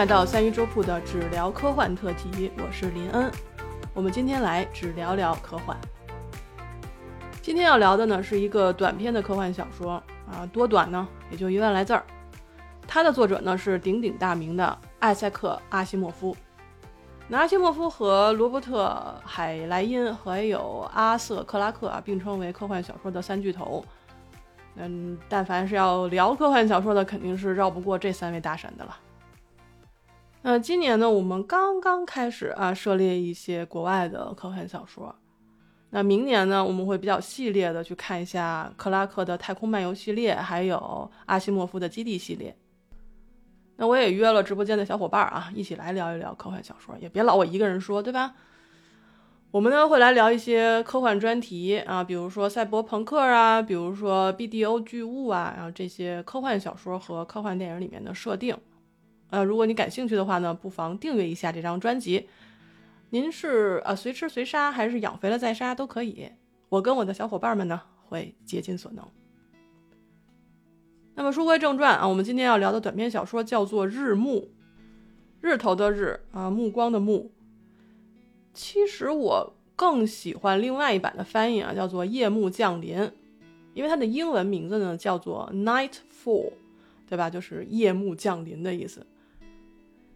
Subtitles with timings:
[0.00, 3.30] 来到三鱼粥铺的只聊科幻特辑，我是林恩。
[3.92, 5.76] 我们今天来只聊聊科幻。
[7.42, 11.06] 今天要聊的呢是一个短篇的科幻小说啊，多短呢？
[11.30, 12.02] 也就一万来字儿。
[12.88, 16.34] 它的作者呢是鼎鼎大名的艾塞克·阿西莫夫。
[17.28, 18.86] 那阿西莫夫和罗伯特·
[19.28, 23.84] 海莱因还有阿瑟·克拉克啊，并称为科幻小说的三巨头。
[24.76, 28.96] 嗯，但凡是要聊科幻小说的，肯定是绕不过这三位大神的了。
[30.42, 35.14] 那今年呢，我们刚刚开始啊，涉猎一些国外的科幻小说。
[35.90, 42.56] 那明年呢，我们会比较系列的去看一下克拉克的《太空漫游》系列，还有阿西莫夫的《基地》系列。
[43.76, 48.34] 那我也约了直播间的小伙伴啊，一起来聊一聊科幻小说，也别老我一个人说，对吧？
[49.50, 58.56] 我们呢会来聊一些科幻专题啊，比如说赛博朋克啊，比如说 BDO 巨物啊，然后这些科幻小说和科幻电影里面的设定。
[59.30, 62.28] 呃，如果你感兴趣的话呢，不妨订阅一下这张专辑。
[63.10, 66.28] 您是呃随吃随杀，还是养肥了再杀都可以。
[66.68, 69.04] 我跟我的小伙伴们呢会竭尽所能。
[71.14, 74.40] 那么书归正传啊，我们今天要聊的短篇小说叫做《日暮》，
[75.40, 77.30] 日头的日啊，目光的暮。
[78.54, 82.98] 其实我更喜欢另外一版的翻译啊，叫做《夜幕降临》，
[83.74, 85.90] 因为它的英文名字呢叫做《Nightfall》，
[87.08, 87.28] 对吧？
[87.28, 89.04] 就是夜幕降临的意思。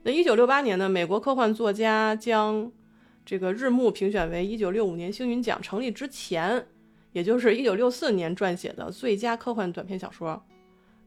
[0.06, 2.70] 那一九六八年呢，美国科幻作家将
[3.24, 6.66] 这个《日暮》评选为一九六五年星云奖成立之前，
[7.12, 10.44] 也就是一九六四年撰写的最佳科幻短篇小说，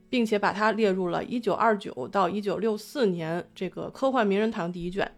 [0.09, 5.11] 并且把它列入了一九二九到一九六四年这个科幻名人堂第一卷。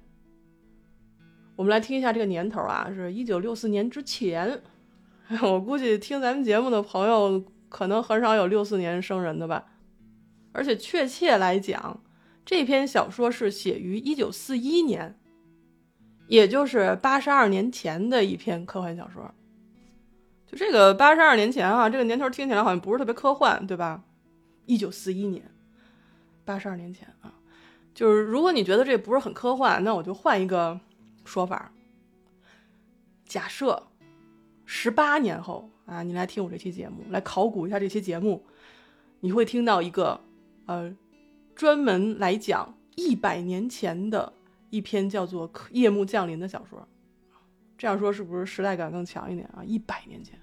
[1.56, 4.62] 我们来听一下这个年头啊，是一九六四年之前。
[5.42, 9.68] 我估计听咱们节目的朋友可能很少有六四年生人的吧，
[10.52, 12.02] 而且确切来讲。
[12.50, 15.16] 这篇小说是写于一九四一年，
[16.28, 19.32] 也就是八十二年前的一篇科幻小说。
[20.48, 24.04] 就这个八十二年前啊，这个年头听起来好像不是特别科幻，对吧？
[24.66, 25.52] 一九四一年，
[26.44, 27.32] 八十二年前啊，
[27.94, 30.80] 就是如果你觉得这不是很科幻，那我就换一个
[31.26, 31.72] 说法。
[33.26, 33.92] 假设
[34.66, 38.44] 十八年后啊，你来听我这期节目，来考古一下这期节目，
[39.20, 40.20] 你会听到一个
[40.66, 40.92] 呃。
[41.60, 44.32] 专门来讲一百年前的
[44.70, 46.88] 一篇叫做《夜幕降临》的小说，
[47.78, 49.62] 这样说是不是时代感更强一点啊？
[49.66, 50.40] 一百年前。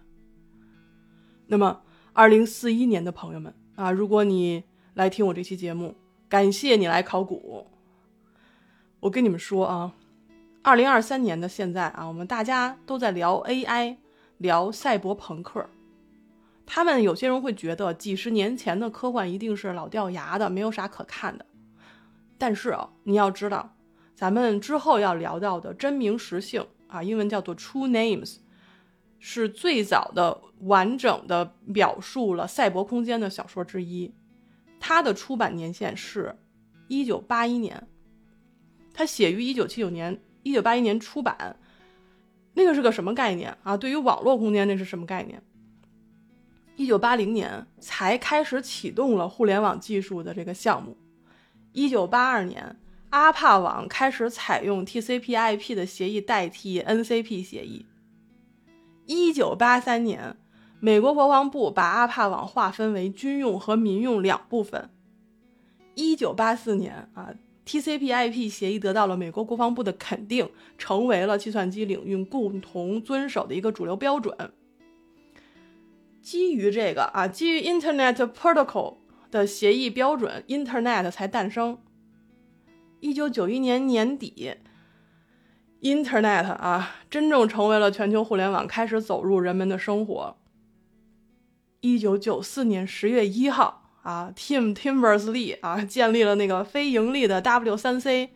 [1.47, 1.81] 那么，
[2.13, 5.95] 二零四一年的朋友们啊，如果你来听我这期节目，
[6.29, 7.67] 感谢你来考古。
[9.01, 9.95] 我跟你们说啊，
[10.61, 13.97] 二零二三年的现在啊，我们大家都在聊 AI，
[14.37, 15.67] 聊赛博朋克。
[16.67, 21.47] 他们有些人会觉得几十年前的科幻一定是老掉牙的，没有啥可看的。
[22.37, 23.77] 但是啊，你要知道，
[24.15, 28.39] 咱们之后要聊到的真名实姓啊，英文叫做 True Names，
[29.21, 34.13] 是最早的完整的表述了赛博空间的小说之一。
[34.81, 36.37] 它的出版年限是
[36.89, 37.89] 1981年，
[38.93, 41.57] 它写于1979年，1981年出版。
[42.55, 43.77] 那个是个什么概念啊？
[43.77, 45.43] 对于网络空间，那是什么概念？
[46.77, 50.97] 一九八零年才开始启动了互联网技术的这个项目。
[51.73, 52.77] 一九八二年，
[53.11, 57.87] 阿帕网开始采用 TCP/IP 的协议代替 NCP 协议。
[59.07, 60.37] 一九八三年，
[60.79, 64.91] 美国国防部把阿帕网划分为军用和民用两部分。
[65.95, 67.33] 一九八四年啊
[67.65, 74.37] ，TCP/IP 协议得到了美国国防部的肯定，成为了计算机领域共同遵守的一个主流标准。
[76.27, 78.97] 基于这个啊，基于 Internet Protocol
[79.31, 81.79] 的协议标准，Internet 才诞生。
[82.99, 84.57] 一九九一年年底
[85.83, 90.37] ，Internet 啊，真正成为了全球互联网，开始走入人们的生活。
[91.81, 98.31] 一九九四年十月一号啊，Tim Timbers Lee 啊，建立了那个非盈利的 W3C，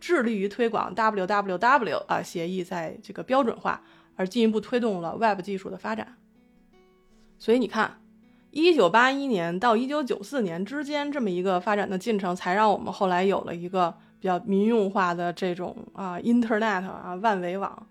[0.00, 3.82] 致力于推广 WWW 啊协议在这个标准化，
[4.16, 6.16] 而进一步推动了 Web 技术的发展。
[7.40, 7.98] 所以你看，
[8.50, 17.86] 一九八一年到一九九四年之间这么一个发展的进程，才让我们后来有了一个比较民用化的这种啊，Internet 啊，万维网，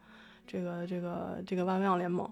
[0.45, 2.29] 这个这个这个万维网联盟。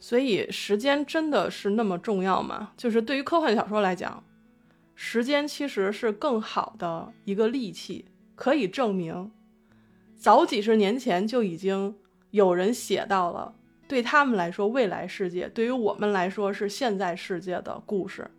[0.00, 2.72] 所以时间真的是那么重要吗？
[2.76, 4.24] 就是对于科幻小说来讲，
[4.96, 9.30] 时间其实是更好的一个利器，可以证明，
[10.16, 11.94] 早几十年前就已经
[12.32, 13.54] 有人写到了。
[13.92, 18.30] 对他们来说，未来世界；对于我们来说，是现在世界的故事。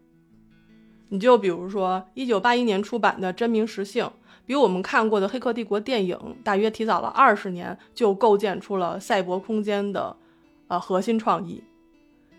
[1.10, 4.04] 你就比如说一九八一年出版的《真名实姓》，
[4.48, 10.18] 比我们看过的《黑客帝国》电影大约提早了二十年，就构建出了赛博空间的
[10.70, 11.64] 呃核心创意。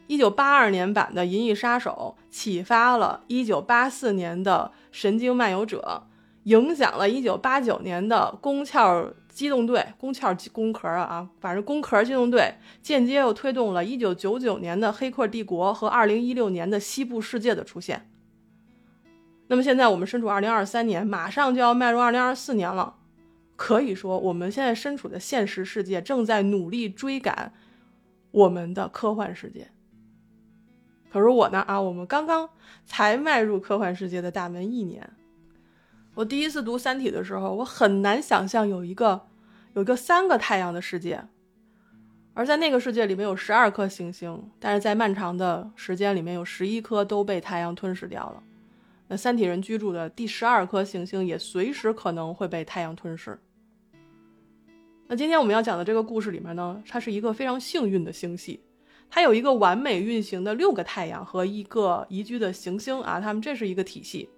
[0.09, 6.03] 一九八二年版的《银翼杀手》启发了一九八四年的《神经漫游者》，
[6.51, 9.81] 影响了一九八九年的《宫壳机动队》。
[9.99, 18.09] 宫壳机宫壳啊啊，反正宫壳机动队间接又推动了一九九九年的《黑客帝国》和二零一六年的《西部世界》的出现。
[19.49, 22.97] 那么现在我们身处二零二三年，马上就要迈入二零二四年了，
[23.57, 27.53] 可以说我们现在身处的现实世界正在努力追赶
[28.31, 29.69] 我们的科幻世界。
[31.13, 32.49] 可是我呢啊，我们刚刚
[32.87, 35.11] 才迈入科幻世界的大门一年。
[36.15, 39.21] 我第一次读《三体》的时候，我很难想象有一个
[39.75, 41.25] 有一个三个太阳的世界，
[42.35, 48.43] 而在那个世界里面有十二颗行星，但是在漫长的时间里面有十一颗都被太阳吞噬掉了。
[49.09, 53.39] 那三体人居住的第十二颗行星也随时可能会被太阳吞噬。
[55.09, 58.61] 那今天我们要讲的这个故事里面呢，它是一个非常幸运的星系。
[59.11, 64.29] 它有一个完美运行的六个太阳和一个宜居的行星啊，它们这是一个体系，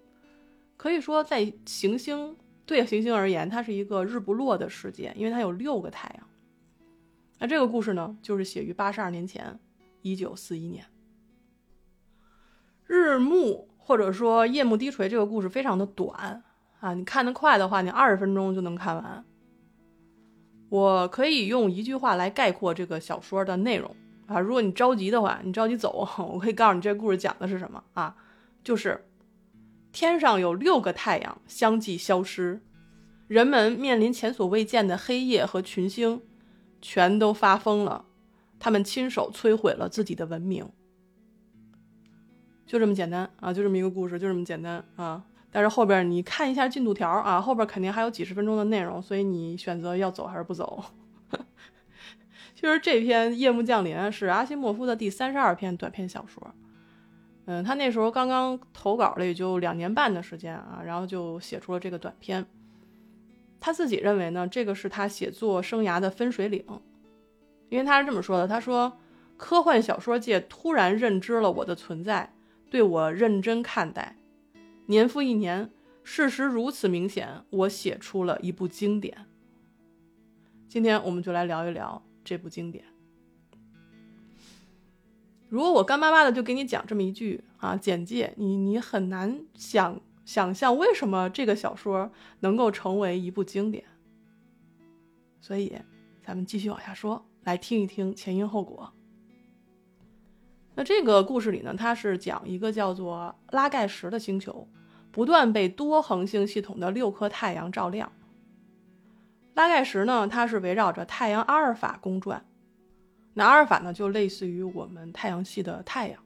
[0.87, 6.29] 可以说在行星对行星而言，它是一个日不落的世界，因为它有六个太阳。
[7.41, 9.59] 那这个故事呢，就是写于八十二年前，
[10.03, 10.85] 一九四一年。
[12.87, 16.45] 日暮或者说夜幕低垂这个故事非常的短
[16.79, 19.25] 啊，你看得快的话，你二十分钟就能看完。
[20.69, 23.93] 我可以用一句话来概括这个小说的内容。
[24.27, 28.17] 啊，如果你着急的话，你着急走， 我可以告诉你这故事讲的是什么啊？
[28.63, 29.06] 就是
[29.97, 32.61] 天上有六个太阳相继消失，
[33.29, 36.21] 人们面临前所未见的黑夜和群星，
[36.83, 38.05] 全都发疯了，
[38.59, 40.69] 他们亲手摧毁了自己的文明，
[42.67, 45.25] 就这么简单啊，就这么一个故事，就这么简单啊。
[45.51, 50.85] 但是后边你看一下进度条啊，后边肯定还有几十分钟的内容，所以你选择要走还是不走？
[52.55, 56.55] 其实这篇《夜幕降临》是阿西莫夫的第三十二篇短篇小说，
[57.47, 62.45] 嗯，他那时候刚刚投稿了，也就两年半的时间啊，然后就写出了这个短篇。
[63.59, 66.65] 他自己认为呢，这个是他写作生涯的分水岭，
[67.69, 68.99] 因为他是这么说的：他说，
[69.37, 72.33] 科幻小说界突然认知了我的存在，
[72.71, 74.17] 对我认真看待，
[74.87, 75.71] 年复一年，
[76.03, 79.27] 事实如此明显，我写出了一部经典。
[80.69, 82.03] 今天我们就来聊一聊。
[82.25, 82.85] 这部经典，
[85.49, 92.11] 如果我干巴巴的就给你讲这么一句啊简介，你你很难想想象为什么这个小说
[92.41, 93.85] 能够成为一部经典。
[95.41, 95.73] 所以，
[96.25, 98.93] 咱们继续往下说，来听一听前因后果。
[100.75, 104.69] 那这个故事里呢，它是讲一个叫做拉盖什的星球，
[105.13, 108.11] 不断被多恒星系统的六颗太阳照亮。
[109.55, 112.45] 拉盖什呢，它是围绕着太阳阿尔法公转。
[113.39, 116.19] 那阿尔法呢，就类似于我们太阳系的太阳。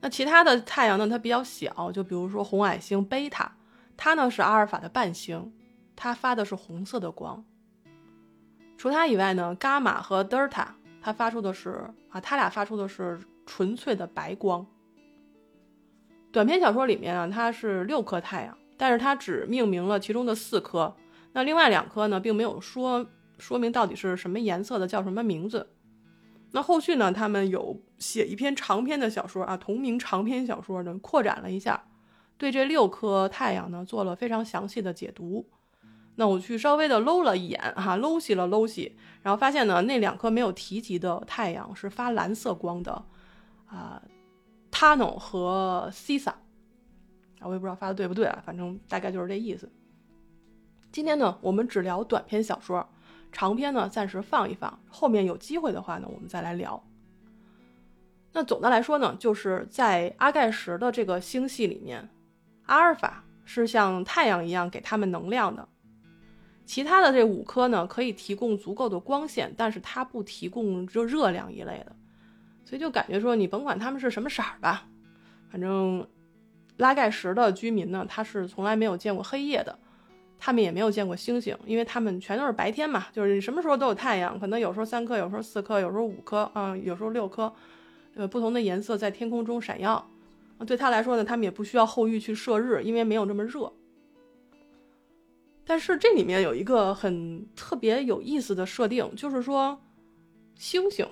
[0.00, 3.50] 那其他的太阳呢，它比较小，就比如说红矮星贝塔，
[3.96, 5.52] 它呢是阿尔法的伴星，
[5.96, 7.44] 它发的是红色的光。
[8.78, 14.64] 除它以外呢，伽马和德尔塔，它发出的是啊，它俩发出的是纯粹的白光。
[16.30, 20.94] 短篇小说里面啊，它是六颗太阳，但是它只命名了其中的四颗。
[21.32, 23.04] 那另外两颗呢，并没有说
[23.38, 25.68] 说明到底是什么颜色的，叫什么名字。
[26.52, 31.84] 那后续呢，他们有写一篇长篇的小说啊，同名长篇小说呢，扩展了一下，
[32.38, 35.48] 对这六颗太阳呢做了非常详细的解读。
[36.18, 43.04] 那我去稍微的搂了一眼哈，搂细了搂细，然后发现呢，那两颗没有提及的太阳是发蓝色光的
[43.66, 44.02] 啊
[44.70, 46.32] ，Tano 和 Sisa，
[47.40, 49.70] 我也不知道发的对不对啊，反正大概就是这意思。
[50.90, 52.88] 今天呢，我们只聊短篇小说，
[53.36, 56.82] 长篇呢暂时放一放，后面有机会的话呢，我们再来聊。
[58.32, 62.08] 那总的来说呢，就是在阿盖什的这个星系里面，
[62.64, 65.68] 阿尔法是像太阳一样给他们能量的，
[66.64, 71.94] 其他的这五颗呢可以提供足够的光线，但是它不提供热热量一类的，
[72.64, 74.88] 所以就感觉说你甭管他们是什么色儿吧，
[75.50, 76.08] 反正
[76.78, 79.78] 拉盖什的居民呢，他是从来没有见过黑夜的。
[80.38, 87.52] 他们也没有见过星星，因为他们全都是白天嘛，就是什么时候都有太阳，可能有时候三颗，有时候四颗，有时候五颗啊，有时候六颗，
[88.14, 90.08] 呃，不同的颜色在天空中闪耀。
[90.66, 93.72] 对他来说呢，他们也不需要后羿去射日，因为没有这么热。
[95.66, 99.78] 但是这里面有一个很特别有意思的设定，就是说，
[100.54, 101.06] 星星，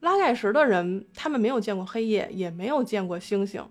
[0.00, 3.64] 拉盖什的人他们没有见过黑夜，也没有见过星星，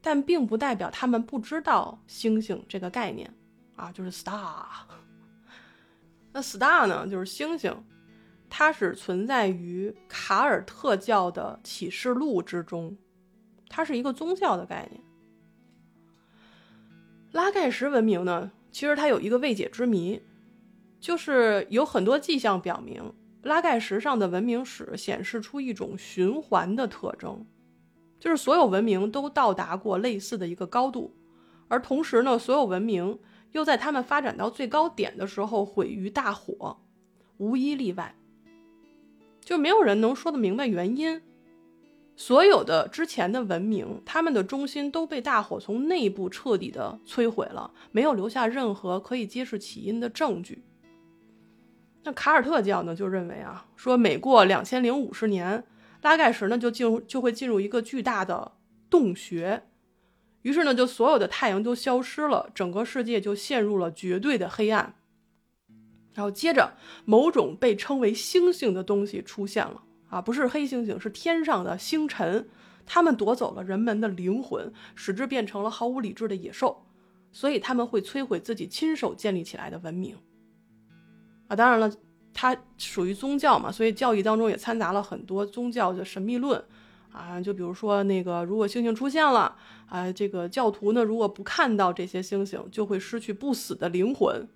[0.00, 3.32] 但并不代表他们不知道星星这个概念
[3.76, 4.64] 啊，就是 star。
[6.32, 7.74] 那 star 呢，就是星星，
[8.48, 12.96] 它是存在于卡尔特教的启示录之中，
[13.68, 15.02] 它是一个宗教的概念。
[17.32, 20.22] 拉盖什文明呢，其实它有一个未解之谜，
[21.00, 23.12] 就是有很多迹象表明，
[23.42, 27.46] 拉盖什上的文明史显示出一种循环的特征，
[28.18, 31.14] 就是所有文明都到达过类似的一个高度，
[31.68, 33.18] 而同时呢，所有文明。
[33.52, 36.78] 又在他们发展到最高点的时候毁于大火，
[37.38, 38.14] 无一例外。
[39.40, 41.22] 就没有人能说得明白原因。
[42.14, 50.62] 所有的之前的文明，他们的中心都被大火从内部彻底的摧毁了，没有留下任何可以揭示起因的证据。
[52.04, 55.64] 那卡尔特教呢，就认为啊，说每过两千零五十年，
[56.02, 58.52] 拉盖什呢就进入就会进入一个巨大的
[58.90, 59.62] 洞穴。
[60.42, 64.94] 于是呢，就所有的太阳都消失了，整个世界就陷入了绝对的黑暗。
[66.14, 72.48] 然后接着，某种被称为星星的东西出现了啊，不是黑猩猩，是天上的星辰。
[72.84, 76.84] 他们夺走了人们的灵魂，使之变成了毫无理智的野兽，
[77.30, 80.16] 所以他们会摧毁自己亲手建立起来的文明。
[81.46, 81.90] 啊，当然了，
[82.34, 86.62] 它属于宗教嘛，所以教义当中也掺杂了很多宗教的神秘论。
[87.12, 89.54] 啊，就比如说那个，如果星星出现了，
[89.86, 94.48] 啊，这个教徒呢，如果不看到这些星星，就会失去不死的灵魂。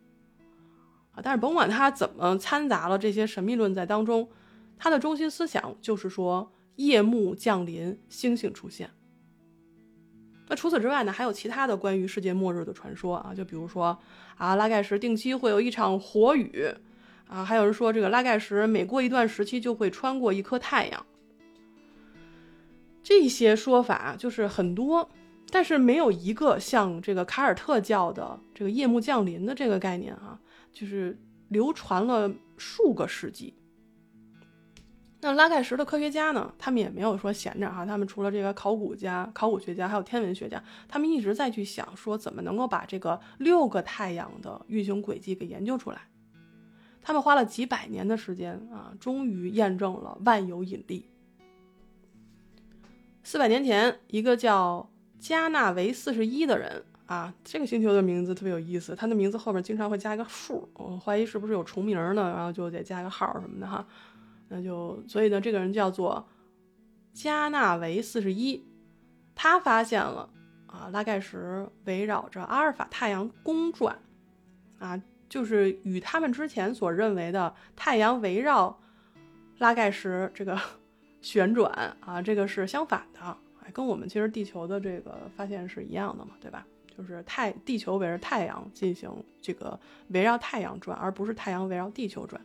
[1.12, 4.28] 啊，但是甭管他怎么掺杂了这些神秘论在当中，
[4.78, 8.90] 他的中心思想就是说，夜幕降临，星星出现。
[10.48, 13.98] 那除此之外呢，还有其他的关于世界末日的传说啊，就比如说
[14.36, 16.66] 啊，拉盖什定期会有一场火雨，
[17.26, 21.04] 啊，还有人说这个拉盖什每过一段时期就会穿过一颗太阳。
[23.08, 25.08] 这些说法就是很多，
[25.52, 30.40] 但是没有一个像这个卡尔特教的这个夜幕降临的这个概念啊，
[30.72, 33.54] 就是流传了数个世纪。
[35.20, 46.08] 那拉盖什的科学家呢，他们也没有说闲着哈，他们除了这个考古家、考古学家，还有天文学家，他们一直在去想说怎么能够把这个六个太阳的运行轨迹给研究出来。
[47.00, 51.08] 他们花了几百年的时间啊，终于验证了万有引力。
[53.26, 62.30] 四百年前，一个叫加纳维四十一的人啊，这个星球的名字特别有意思，他的名字后面经常会加一个数，我怀疑是不是有重名呢？
[62.30, 63.84] 然后就得加个号什么的哈。
[64.46, 66.24] 那就所以呢，这个人叫做
[67.12, 68.64] 加纳维四十一，
[69.34, 70.30] 他发现了
[70.68, 73.98] 啊，拉盖什围绕着阿尔法太阳公转，
[74.78, 78.78] 啊，就是与他们之前所认为的太阳围绕
[79.58, 80.56] 拉盖什这个。
[81.26, 83.18] 旋转啊，这个是相反的，
[83.60, 86.64] 哎，跟我们其实地球的这个发现是一样的嘛，对吧？
[86.96, 89.10] 就是太地球围着太阳进行
[89.42, 89.76] 这个
[90.10, 92.40] 围绕太阳转，而不是太阳围绕地球转。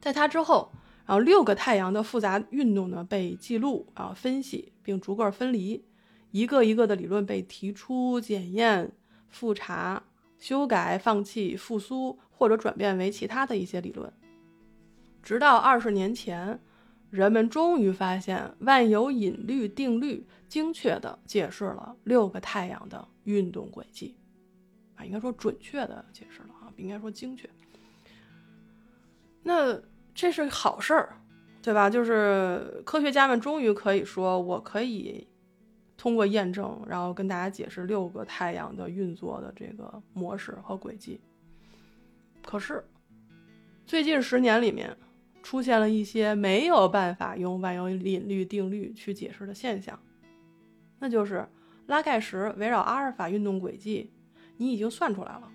[0.00, 0.72] 在它之后，
[1.06, 5.84] 然后六个太阳的复杂运动呢被记录啊、分析，并逐个分离，
[6.32, 8.90] 一个一个的理论被提出、检验、
[9.28, 10.02] 复查、
[10.40, 14.12] 修改、放弃、复苏或者转变为其他的一些理论，
[15.22, 16.58] 直到二十年前。
[17.12, 24.16] 人们终于发现万有引力定律精确地解释了六个太阳的运动轨迹，
[24.94, 27.46] 啊，应该说准确地解释了啊，不应该说精确。
[29.42, 29.78] 那
[30.14, 31.20] 这是好事儿，
[31.60, 31.90] 对吧？
[31.90, 35.28] 就是科学家们终于可以说，我可以
[35.98, 41.20] 通过验证，然后跟大家解释六个太阳的运作的这个模式和轨迹。
[42.42, 42.82] 可是，
[43.84, 44.96] 最近十年里面。
[45.42, 49.98] 出现了一些没有办法用万有引力定律去解释的现象，
[50.98, 51.46] 那就是
[51.86, 54.10] 拉盖什围绕阿尔法运动轨迹，
[54.56, 55.50] 你已经算出来了，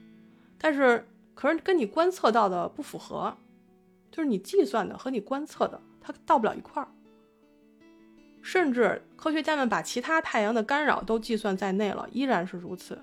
[0.57, 3.35] 但是可是跟你观测到的不符合，
[4.11, 6.89] 就是你计算的和你观测的它到不了一块儿，
[8.41, 12.99] 甚至科学家们把其他太阳的干扰都计算在内了，依然是如此。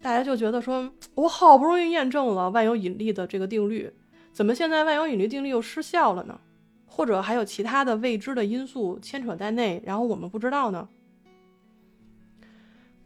[0.00, 3.92] 大家就觉得说，我好不容易验证了万有引力的这个定律。
[4.32, 6.40] 怎么现在万有引力定律又失效了呢？
[6.86, 10.88] 或者还有其他的未知的因素牵扯在内，然后我们不知道呢？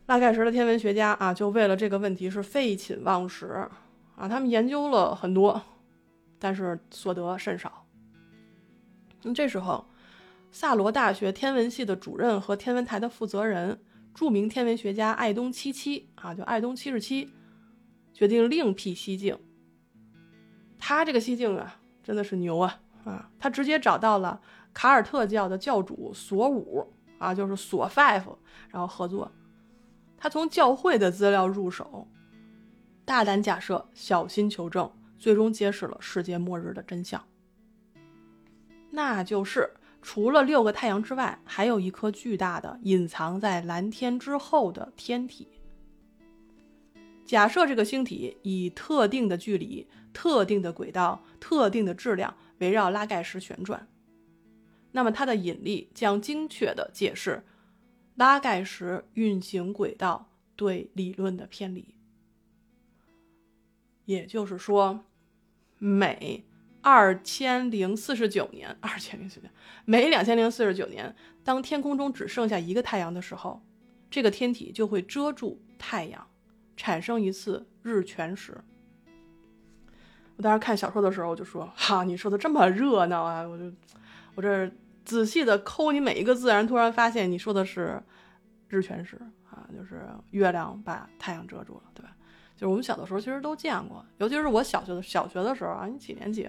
[0.06, 3.46] 拉盖什的天文学家啊，就为了这个问题是废寝忘食
[4.16, 5.60] 啊，他们研究了很多，
[6.38, 7.86] 但是所得甚少。
[9.22, 9.84] 那这时候，
[10.52, 13.80] 萨罗大学天文系的主任和天文台的负责人，
[14.14, 17.30] 著名天文学家艾东七七啊，就艾东七十七，
[18.14, 19.36] 决定另辟蹊径。
[20.78, 23.30] 他这个西境啊，真的是牛啊啊！
[23.38, 24.40] 他直接找到了
[24.72, 28.24] 卡尔特教的教主索武啊，就是索 five，
[28.68, 29.30] 然后合作。
[30.18, 32.06] 他从教会的资料入手，
[33.04, 37.22] 大胆假设，小心求证，最终揭示了世界末日的真相。
[38.90, 45.48] 那就是除了六个太阳之外，还有一颗巨大的隐藏在蓝天之后的天体。
[47.26, 53.88] 假设这个星体以特定的距离、特定的轨道、特定的质量围绕拉盖石旋转，
[54.92, 57.44] 那么它的引力将精确地解释
[58.14, 61.94] 拉盖石运行轨道对理论的偏离。
[64.04, 65.04] 也就是说，
[65.78, 66.44] 每
[66.80, 69.52] 二千零四十九年，二千零四年，
[69.84, 73.60] 每两千零四十九年，当天空中只剩下一个太阳的时候，
[74.08, 76.24] 这个天体就会遮住太阳。
[76.76, 78.56] 产生一次日全食。
[80.36, 83.72] 我当时看小说的时候，我就说：“哈，你说的这么热闹啊！”我就
[84.34, 84.70] 我这
[85.04, 88.02] 仔细的抠你每一个字，然后突然发现你说的是
[88.68, 89.16] 日全食
[89.48, 92.14] 啊，就是月亮把太阳遮住了，对吧？
[92.54, 96.46] 就是我们小的时候其实都见过，尤其是我小学的小学的时候啊，你几年级？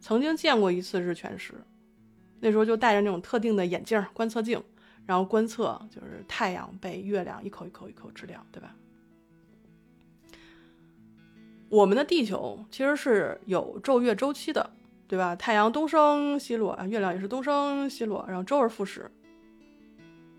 [0.00, 1.54] 曾经见过一次日全食，
[2.40, 4.62] 那时候就戴着那种特定的眼镜观测镜，
[5.06, 8.74] 然后观测就是太阳被月亮一口一口一口吃掉，对吧？
[11.70, 14.70] 我们的地球其实是有昼月周期的，
[15.06, 15.36] 对吧？
[15.36, 19.08] 太阳东升西落啊，月亮也是东升西落，然后周而复始。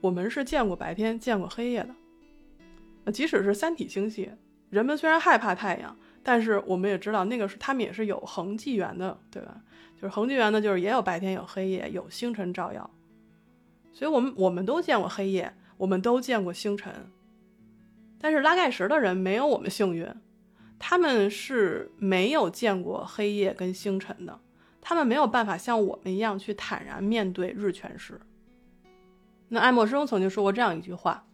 [0.02, 1.84] 我们是见过白天、见过黑夜
[3.06, 3.12] 的。
[3.12, 4.30] 即使是三体星系，
[4.70, 9.62] 人们虽然害怕太阳，但是我们也知道那个是他们也是有恒纪元的，对吧？
[9.96, 12.90] 就是恒纪元呢，就是也有白天、有黑夜、有星辰照耀。
[13.94, 16.94] 所以，我们我们都见过黑夜，我们都见过星辰。
[18.20, 20.08] 但是拉盖什的人没有我们幸运。
[20.84, 24.40] 他们是没有见过黑夜跟星辰的，
[24.82, 28.20] 他们没有办法像我们一样去坦然面对日全食。
[29.50, 31.28] 那爱默生曾经说过这样一句话，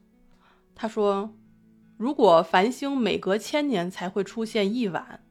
[0.75, 1.33] 他说
[1.95, 5.23] ：“如果繁星每隔千年才会出现一晚，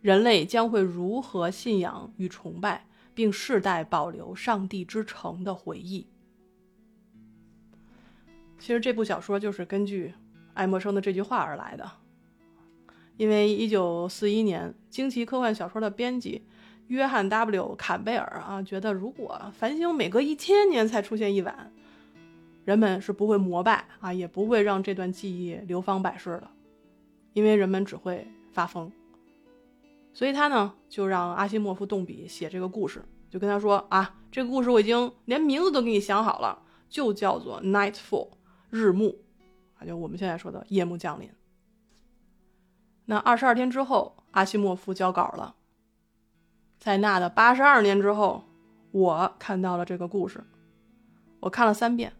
[0.00, 6.06] 人类将会如何信仰与崇拜，并世代保留上帝之城的回忆？”
[8.58, 10.14] 其实这部小说就是根据
[10.54, 11.86] 爱默生的这句话而来的。
[13.16, 16.42] 因为一九四一年，惊奇科幻小说的编辑
[16.88, 21.72] 约翰 ·W· 坎贝尔啊，觉得如果繁星每隔一千年才出现一晚，
[22.64, 26.48] 人们是不会膜拜啊，也不会让这段记忆流芳百世的，
[27.32, 28.92] 因为人们只会发疯。
[30.12, 38.28] 所以他呢，就让阿西莫夫动笔写这个故事，就跟他说啊，这个故事我已经连名字都给你想好了，就叫做《Nightfall》，
[38.70, 39.16] 日暮
[39.78, 41.30] 啊，就我们现在说的夜幕降临。
[43.06, 45.54] 那二十二天之后，阿西莫夫交稿了。
[46.78, 48.44] 在那的八十二年之后，
[48.90, 50.44] 我看到了这个故事，
[51.40, 52.12] 我看了三遍。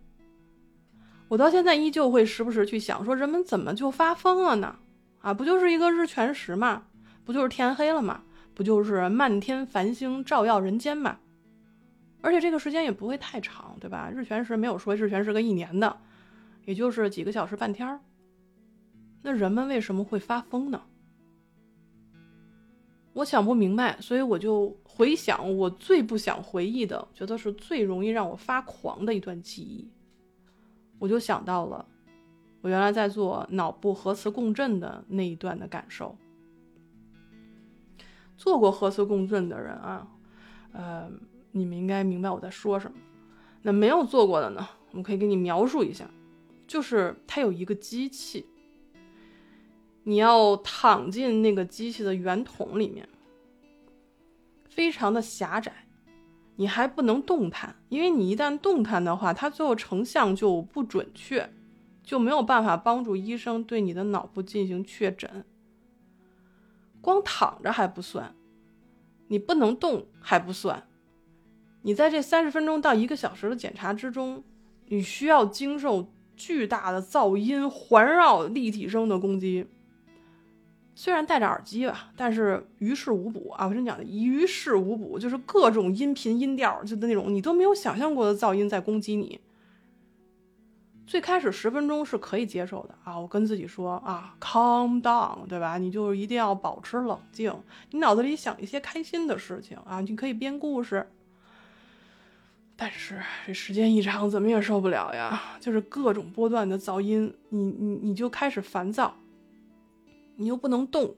[1.28, 4.76] 我到现在依旧会时不时去想，说人们怎么就发疯了呢？
[5.20, 6.84] 啊，不就是一个日全食嘛？
[7.24, 8.22] 不就是天黑了嘛？
[8.54, 11.18] 不就是漫天繁星照耀人间嘛？
[12.22, 14.08] 而且这个时间也不会太长，对吧？
[14.14, 15.98] 日全食没有说日全食个一年的，
[16.64, 18.00] 也就是几个小时半天儿。
[19.26, 20.80] 那人们为什么会发疯呢？
[23.12, 29.90] 我想不明白，所以我就回想我最不想回忆的，觉得是最容易让我发狂的一段记忆。
[31.00, 31.84] 我就想到了
[32.60, 36.16] 我原来在做脑部核磁共振的那一段的感受。
[38.36, 40.06] 做过核磁共振的人啊，
[40.70, 41.10] 呃，
[41.50, 42.96] 你们应该明白我在说什么。
[43.62, 46.08] 那没有做过的呢，我们可以给你描述一下，
[46.64, 48.46] 就是它有一个机器。
[50.08, 53.08] 你要躺进那个机器的圆筒里面，
[54.68, 55.72] 非常的狭窄，
[56.54, 61.52] 你还不能动弹，因为你一旦动弹的话，它最后成像就不准确，
[62.04, 65.44] 就没有办法帮助医生对你的脑部进行确诊。
[67.00, 68.32] 光躺着还不算，
[69.26, 70.86] 你不能动还不算，
[71.82, 74.44] 你在这三十分钟到一个小时的检查之中，
[74.86, 79.66] 你需要经受巨大的噪音环绕立体声的攻击。
[80.98, 83.66] 虽然戴着耳机吧，但是于事无补啊！
[83.66, 89.38] 我跟你讲，于事无补，就是各种音频音调，就的那种你都没有想象过的噪音在攻击你。
[91.06, 95.76] 最开始十分钟是可以接受的啊，我跟自己说啊，calm down，对吧？
[95.76, 97.54] 你就一定要保持冷静，
[97.90, 101.06] 你脑子里想一些开心的事情啊，你可以编故事。
[102.74, 109.14] 但是这时间一长，怎么也受不了呀，就是各种波段的噪音，你你你就开始烦躁。
[110.36, 111.14] 你又不能动，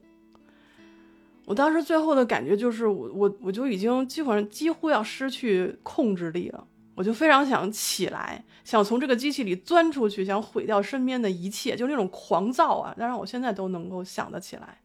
[1.45, 12.95] 我当时最后的感觉就是，我我我就已经基本上几乎要失去控制力了，我就非常想起来，想从这个机器里钻出去，想毁掉身边的一切，就那种狂躁啊！
[12.97, 14.79] 但是我现在都能够想得起来。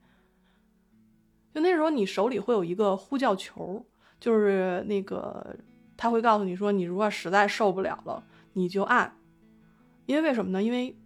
[1.55, 3.85] 就那时候，你手里会有一个呼叫球，
[4.18, 5.57] 就是那个
[5.97, 9.16] 他会告诉你说，你如果实在受不了了，你就按。
[10.07, 10.62] 因为为什么呢？
[10.62, 10.97] 因为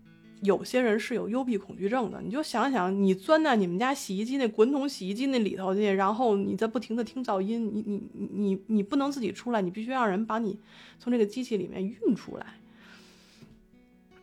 [0.42, 2.20] 有些人是有幽闭恐惧症的。
[2.22, 10.58] 你就想想，你钻在你们家洗衣机那滚筒洗衣机那里头去，然后你在不停的听噪音，你你你你不能自己出来，你必须让人把你
[10.98, 12.46] 从这个机器里面运出来。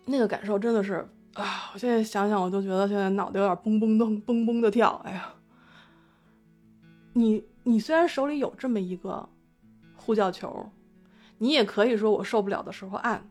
[0.06, 1.72] 那个感受真的是啊！
[1.74, 5.02] 我现在想想，我都觉得现在脑袋有点嘣嘣咚嘣嘣的跳。
[5.04, 5.34] 哎呀！
[7.14, 9.28] 你你虽然手里有这么一个
[9.96, 10.70] 呼叫球，
[11.38, 13.28] 你也可以说我受不了的时候按，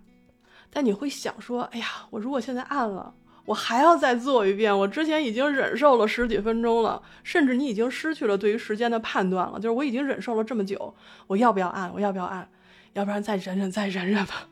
[0.75, 4.77] 但你会想说，哎呀，我如果现在按了，我还要再做一遍。
[4.77, 9.61] 我之前已经忍受了十几分钟了，甚至你已经失去了对于时间的判断了。
[9.61, 10.93] 就是我已经忍受了这么久，
[11.29, 11.91] 我要不要按？
[11.95, 12.51] 我要不要按？
[12.95, 14.49] 要不然再忍忍，再忍忍吧。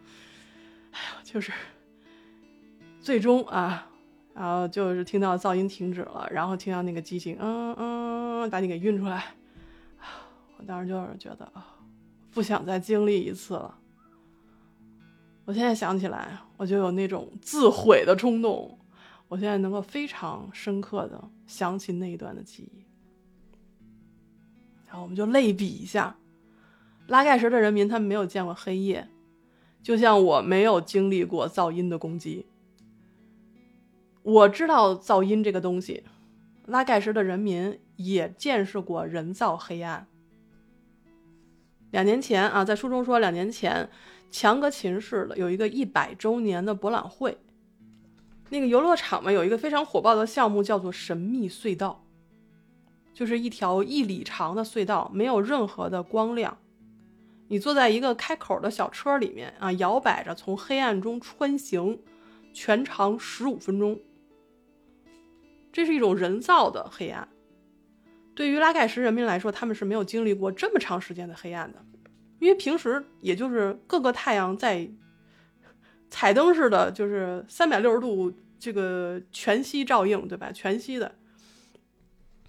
[0.92, 1.50] 哎呀，就是
[3.00, 3.88] 最终啊。
[4.34, 9.26] 然后就是听到噪音停止了，然后听到那个机器，嗯嗯，把你给运出来，
[10.56, 11.76] 我当时就是觉得啊，
[12.32, 13.74] 不想再经历一次了。
[15.44, 18.78] 我现在想起来，我就有那种自毁的冲动。
[19.28, 22.84] 我现在能够非常深刻的想起那一段的记忆。
[24.86, 26.16] 然后我们就类比一下，
[27.06, 29.08] 拉盖什的人民他们没有见过黑夜，
[29.82, 32.44] 就像我没有经历过噪音的攻击。
[34.22, 36.04] 我知道噪音这个东西，
[36.66, 40.06] 拉盖什的人民也见识过人造黑暗。
[41.90, 43.88] 两年前啊，在书中说，两年前
[44.32, 47.36] 强格琴市的有一个一百周年的博览会，
[48.48, 52.04] 那个游乐场嘛，有一个非常火爆的项目叫做神秘隧道，
[53.12, 56.56] 就是一条一里长的隧道，没有任何的光亮，
[57.48, 62.00] 你坐在一个开口的小车里面啊，摇摆着从黑暗中穿行，
[62.54, 64.00] 全长十五分钟。
[65.70, 67.28] 这是一种人造的黑暗，
[68.34, 71.84] 对于拉盖什人民来说，他们是没有经历过这么长时间的黑暗的，
[72.42, 74.90] 因为平时也就是各个太阳在
[76.10, 80.50] 彩灯似的，就是三百六十度这个全息照映，对吧？
[80.50, 81.14] 全息的，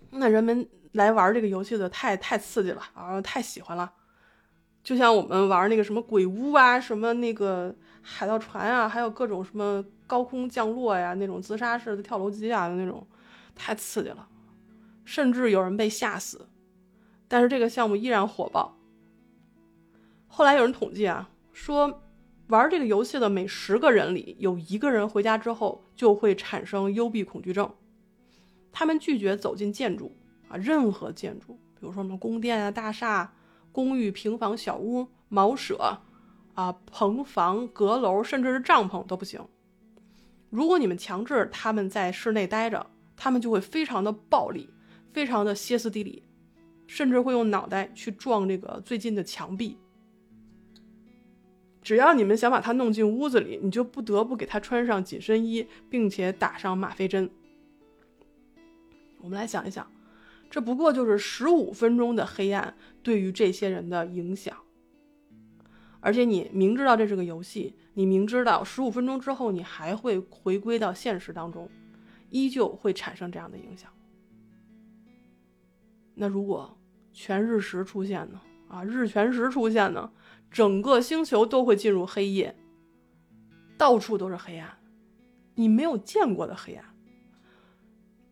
[0.10, 3.94] 那人们来玩这个游戏的太太刺激了啊，太喜欢了，
[4.84, 13.06] 就像我们玩那个什么鬼屋啊，什么那个海盗船啊，还有各种什么高空降落呀，那种自杀式的跳楼机啊的那种。
[13.56, 14.28] 太刺激了，
[15.06, 16.48] 甚至有人被吓死，
[17.28, 18.76] 但是这个项目依然火爆。
[20.36, 22.02] 后来有人统计啊，说
[22.48, 27.72] 玩这个游戏的每十个人里有一个人回家之后就会产生幽闭恐惧症，
[28.72, 30.12] 他们拒绝走进建筑
[30.48, 33.32] 啊，任何建筑，比如说什么宫殿啊、大厦、
[33.72, 36.00] 公寓、平房、小屋、茅舍
[36.56, 39.40] 啊、棚房、阁楼，甚至是帐篷都不行。
[40.50, 42.84] 如果你们强制他们在室内待着，
[43.16, 44.68] 他们就会非常的暴力，
[45.12, 46.24] 非常的歇斯底里，
[46.88, 49.78] 甚至会用脑袋去撞这个最近的墙壁。
[51.84, 57.30] 只要你们想把他弄进屋子里，你就不得不给他穿上紧身衣，并且打上吗啡针。
[59.20, 59.86] 我们来想一想，
[60.50, 64.56] 这不过就是十五分钟的黑暗对于这些人的影响。
[66.00, 71.70] 而且你明知道这是个游戏，你明知道十五分钟之后你还会回归到现实当中。
[72.30, 73.92] 依旧会产生这样的影响。
[76.16, 76.76] 那如果
[77.12, 78.42] 全日食出现呢？
[78.68, 80.12] 啊，日全食出现呢？
[80.54, 82.56] 整个星球都会进入黑夜，
[83.78, 84.78] 到处都是黑暗，
[85.56, 86.86] 你没有见过的黑暗，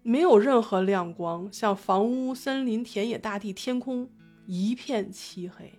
[0.03, 4.07] 没有任何亮光，像房屋、森林、田野、大地、天空
[4.45, 5.73] 一片漆黑，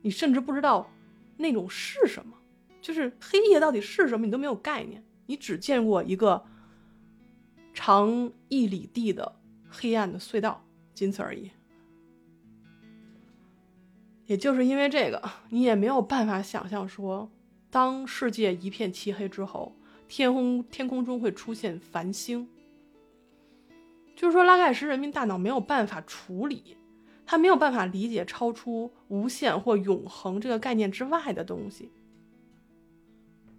[0.00, 0.90] 你甚至不知道
[1.36, 2.38] 那种是什么，
[2.80, 6.46] 就是黑夜到底是什么，你都没有概念，你只见过一个。
[7.78, 9.36] 长一里地的
[9.68, 11.50] 黑暗的隧道，仅此而已。
[14.26, 17.30] 也就是因为这个，你也没有办法想象说，
[17.70, 19.74] 当世界一片漆黑之后，
[20.08, 22.48] 天空天空中会出现繁星。
[24.14, 26.76] 就是说，拉盖什人民大脑没有办法处理，
[27.24, 31.90] 他没有办法理解超出无限或永恒这个概念之外的东西。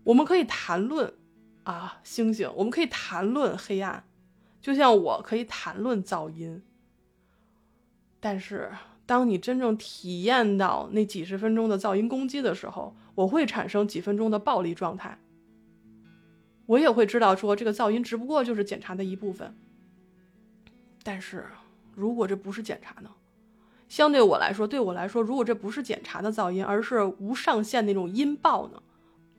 [0.04, 1.14] 我们可以谈论。
[1.64, 4.06] 啊，星星，我们可以谈论黑暗，
[4.62, 6.64] 就像我可以谈论噪音。
[8.22, 8.72] 但是，
[9.08, 15.18] 当你真正体验到那几十分钟的噪音攻击的时候，我会产生几分钟的暴力状态。
[16.68, 19.56] 我也会知道说，这个噪音只不过就是检查的一部分。
[21.02, 21.46] 但是，
[21.96, 23.10] 如果这不是检查呢？
[23.88, 28.84] 相对我来说，对我来说，如果这不是检查的噪音，而是无上限那种音爆呢，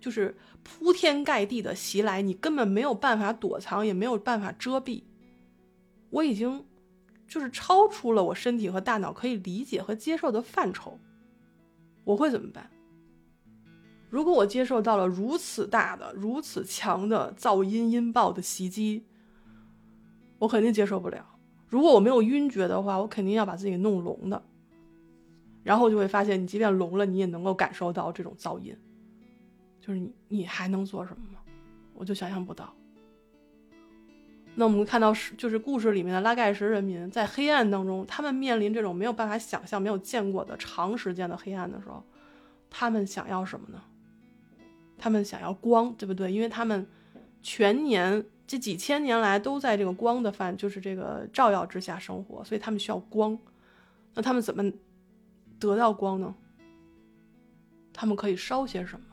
[0.00, 5.02] 就是铺天盖地的袭来，你根本没有办法躲藏，也没有办法遮蔽。
[6.08, 6.64] 我已经
[7.28, 10.98] 就是超出了我身体和大脑可以理解和接受的范畴。
[12.04, 12.68] 我会怎么办？
[14.10, 19.04] 如果我接受到了如此大的、如此强的噪音音爆的袭击，
[20.38, 21.38] 我肯定接受不了。
[21.68, 24.42] 如果我没有晕厥的话，我肯定要把自己弄聋的。
[25.62, 28.74] 然后就会发现，你即便聋了，你也能够感受到这种噪音。
[29.78, 31.40] 就是你，你还能做什么吗？
[31.92, 32.74] 我就想象不到。
[34.58, 42.04] 那我们看到是，就是故事里面的拉盖什人民在黑暗当中，他们面临这种没有办法想象、没有见过的长时间的黑暗的时候，
[42.68, 43.80] 他们想要什么呢？
[44.98, 46.32] 他们想要光，对不对？
[46.32, 46.86] 因为他们
[47.40, 48.26] 全年。
[48.50, 53.38] 这几千年来都在这个光的范，就是这个照耀之下生活，所以他们需要光。
[54.14, 54.72] 那他们怎么
[55.60, 56.34] 得到光呢？
[57.92, 59.04] 他们可以烧些什么？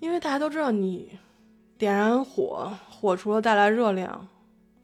[0.00, 1.16] 因为大家都知道，你
[1.78, 4.28] 点燃火，火除了带来热量，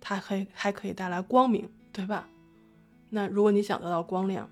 [0.00, 2.26] 它还还可以带来光明，对吧？
[3.11, 4.48] 那如果你想得到光亮，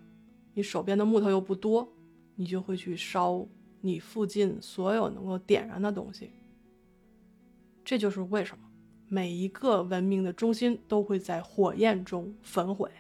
[0.52, 1.88] 你手边的木头又不多，
[2.34, 3.46] 你就会去烧
[3.80, 6.30] 你附近所有能够点燃的东西。
[7.82, 8.64] 这就是为什么
[9.08, 12.90] 每一个文明的中心都会在火焰中焚毁。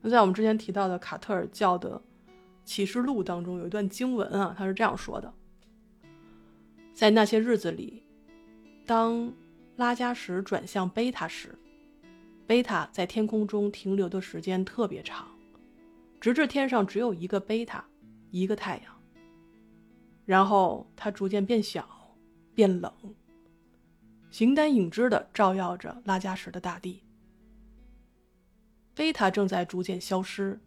[0.00, 2.02] 那在我们之前提到的卡特尔教的
[2.64, 5.32] 启示录当中，有一段经文啊，他是这样说的：
[6.92, 8.03] 在那些日子里，
[8.86, 9.32] 当
[9.76, 11.58] 拉加什转向贝塔时，
[12.46, 15.26] 贝塔在天空中停留的时间特别长，
[16.20, 17.82] 直至天上只有一个贝塔，
[18.30, 18.94] 一个太阳。
[20.26, 22.16] 然后它逐渐变小，
[22.54, 22.92] 变冷。
[24.30, 27.02] 形单影只的照耀着拉加什的大地，
[28.94, 30.60] 贝塔正在逐渐消失，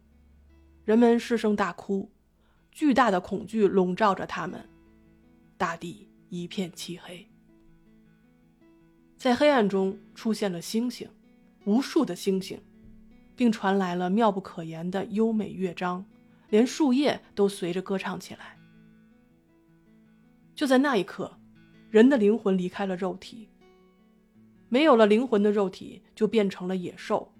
[0.84, 2.10] 人们失声大哭，
[2.72, 4.68] 巨大的恐惧笼罩着他们，
[5.56, 7.28] 大地一片漆黑。
[9.18, 11.08] 在黑暗中出现了星星，
[11.64, 12.62] 无数的星星，
[13.34, 16.06] 并传来了妙不可言的优美乐章，
[16.48, 18.56] 连树叶都随着歌唱起来。
[20.54, 21.36] 就在那一刻，
[21.90, 23.48] 人的灵魂离开了肉体。
[24.68, 27.32] 没有了灵魂的肉体就变成了野兽，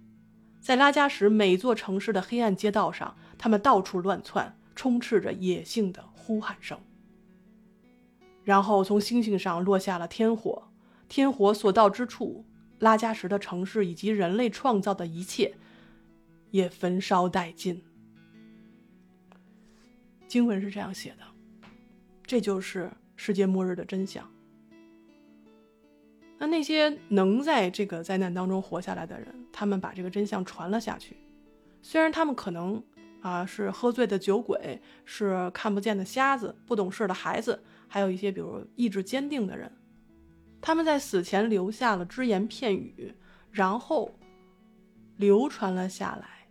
[0.60, 6.76] 在拉加什每座城市的黑暗街道上，他们到处乱窜，充斥着野性的呼喊声。
[8.42, 10.67] 然后从星星上落下了天火，
[11.08, 12.44] 天火所到之处，
[12.78, 15.54] 拉加什的城市以及人类创造的一切
[16.50, 17.82] 也焚烧殆尽。
[20.26, 21.24] 经文是这样写的，
[22.24, 24.30] 这就是世界末日的真相。
[26.38, 31.16] 那那些能在这个灾难当中活下来的人，他们把这个真相传了下去。
[31.82, 32.80] 虽然他们可能
[33.22, 39.72] 啊是喝醉的酒鬼，是看不见的瞎子，不懂事的孩子，还有一些比如意志坚定的人，
[40.60, 43.14] 他们在死前留下了只言片语，
[43.50, 44.14] 然后
[45.16, 46.48] 流传了下来。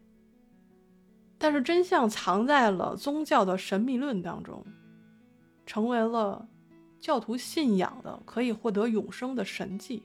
[1.38, 4.66] 但是真相藏在了宗教的神秘论当中，
[5.66, 6.48] 成为了。
[7.00, 10.02] 教徒信仰的可以获得永生的神迹。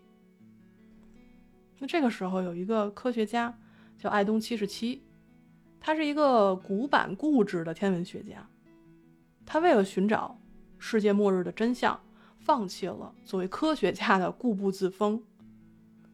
[1.78, 3.58] 那这个时候有一个科学家
[3.98, 5.02] 叫爱东七十七，
[5.80, 8.46] 他是一个古板固执的天文学家。
[9.46, 10.38] 他为了寻找
[10.78, 11.98] 世界末日的真相，
[12.44, 15.22] 放弃了作为科学家的固步自封。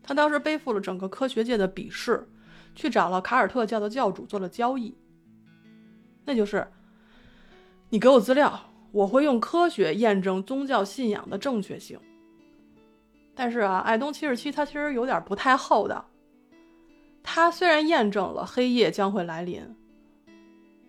[0.03, 2.27] 他当时背负了整个科学界的鄙视，
[2.75, 4.97] 去找了卡尔特教的教主做了交易，
[6.25, 6.67] 那就是
[7.91, 8.61] 你给我资料。
[8.91, 12.01] 我会用科学验证宗教信仰的正确性，
[13.35, 16.03] 但是啊，爱东七十七他其实有点不太厚道。
[17.23, 19.63] 他虽然验证了黑夜将会来临，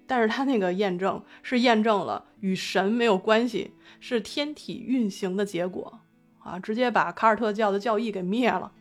[0.10, 6.00] 但是他那个验证是验证了与神没有关系，是天体运行的结果
[6.40, 8.72] 啊，直接把卡尔特教的教义给灭了。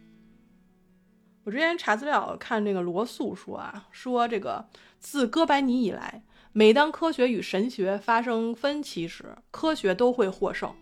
[1.44, 4.66] 我之前查资料看这个罗素说啊，说这个
[4.98, 6.22] 自哥白尼以来。
[6.52, 10.74] 每当科学与神学发生分歧时，科学都会获胜。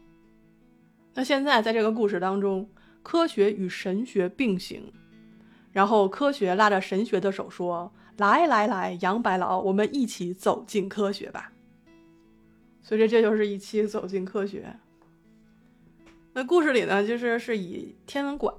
[1.12, 2.70] 那现在在这个故事当中，
[3.02, 4.92] 科学与神学并行，
[5.72, 11.52] 然后科学拉着神学的手说：“来来来，杨白劳，我们一起走进科学吧。”
[12.82, 14.76] 所以这就是一期走进科学。
[16.32, 18.54] 那故事里呢，就是是以天文馆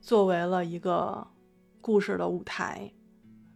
[0.00, 1.26] 作为了一个
[1.80, 2.90] 故事的舞台。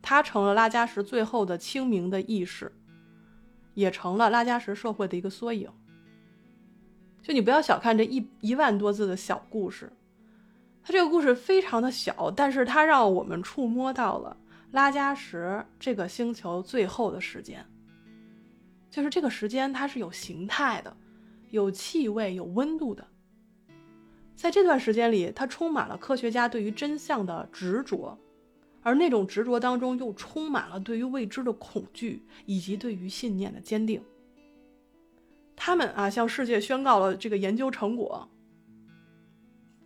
[0.02, 2.72] 它成了拉加什最后的清明的意识，
[3.74, 5.70] 也成了拉加什社会的一个缩影。
[7.22, 9.92] 就你不要小看这一一万多字的小故事，
[10.82, 14.36] 它这个故事非常的小，但是它让我们触摸到了
[14.72, 17.64] 拉加什这个星球最后的时间。
[18.90, 20.96] 就是这个时间，它是有形态的，
[21.50, 23.06] 有气味、有温度的。
[24.34, 28.18] 在这段时间里，它充满了科学家对于真相的执着，
[28.82, 34.02] 而那种执着当中又充满了对于未知的恐惧以及对于信念的坚定。
[35.54, 38.28] 他们啊，向世界宣告了这个研究成果，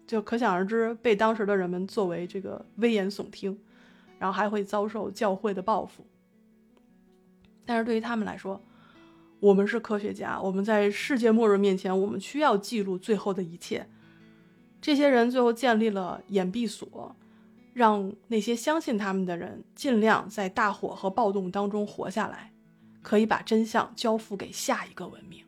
[0.07, 3.59] 就可想而知，被当时的人们作为这个危言耸听，
[4.19, 6.07] 然后还会遭受教会的报复。
[7.65, 8.63] 但是对于他们来说，
[9.41, 13.89] 我们是科学家，我们在世界末日面前，我们需要记录最后的一切。
[14.81, 17.17] 这些人最后建立了掩蔽所，
[17.73, 22.53] 让那些相信他们的人尽量在大火和暴动当中活下来，
[23.01, 25.43] 可以把真相交付给下一个文明。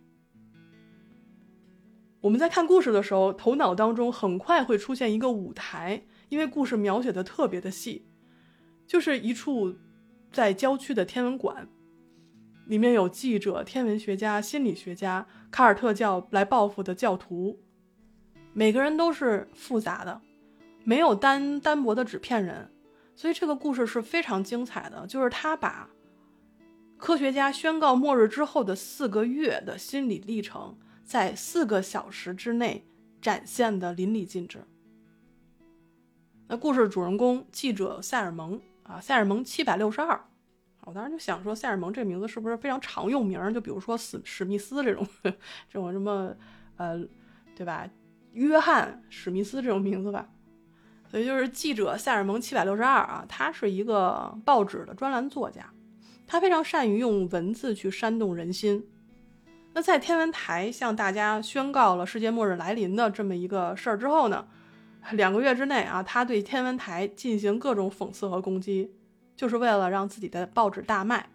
[2.23, 8.06] 我们在看故事的时候，头脑当中很快会出现一个舞台，因为故事描写的特别的细，
[8.87, 9.75] 就是一处
[10.33, 11.69] 在郊区的天文馆。
[12.67, 17.61] 里面有记者、天文学家、心理学家、卡尔特教来报复的教徒，
[18.53, 20.21] 每个人都是复杂的，
[20.83, 22.69] 没有单单薄的纸片人，
[23.15, 25.07] 所以这个故事是非常精彩的。
[25.07, 25.89] 就是他把
[26.97, 32.85] 科学家宣告末日之后的四个月的心理历程，在四个小时之内
[33.23, 34.65] 展现的淋漓尽致。
[36.49, 40.21] 那故事主人公记者塞尔蒙啊，塞尔蒙七百六十二。
[40.83, 43.53] 我当时就想说，塞尔蒙这个名字是不是非常常用名？
[43.53, 45.33] 就比如说史史密斯这种， 这
[45.73, 46.33] 种什么，
[46.77, 47.05] 呃，
[47.57, 47.89] 对吧？
[48.33, 50.29] 约翰史密斯这种名字吧。
[51.09, 55.69] 所以就是记者塞尔蒙七百六十二啊，他是一个报纸的专栏作家，
[56.27, 58.87] 他非常善于用文字去煽动人心。
[59.73, 64.47] 那在天文台向大家宣告了世界末日来临的这么一个事儿之后呢，
[65.13, 68.93] 两个月之内啊，他对天文台进行各种讽刺和攻击。
[69.37, 71.29] 就是为了让自己的报纸大卖。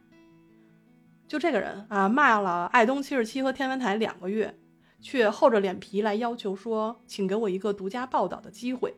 [1.28, 4.58] 就这个人啊，骂了爱东七十七和天文台两个月，
[5.00, 8.96] 却厚着脸皮来要求说：“请给我一个独家报道的机会。”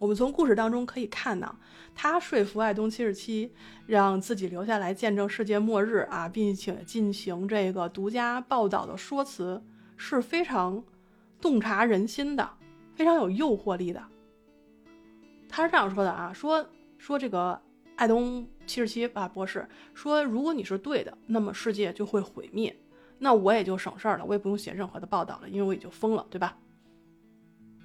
[0.00, 1.54] 我们从故事当中可以看到，
[1.94, 3.54] 他说服爱东七十七
[3.86, 9.62] 让自己留下来见证世界末日啊，并且进行这个独家报道的说辞
[9.96, 10.82] 是非常
[11.40, 12.50] 洞察人心的，
[12.94, 14.02] 非常有诱惑力的。
[15.48, 16.66] 他是这样说的啊，说。
[16.98, 17.60] 说这个
[17.96, 22.78] 艾东七十七啊博士说，如果你是对的，那么世界就会毁灭，
[23.18, 26.56] 那我也就省事儿了，我也不用写任何的报道了，因为我也就疯了，对吧？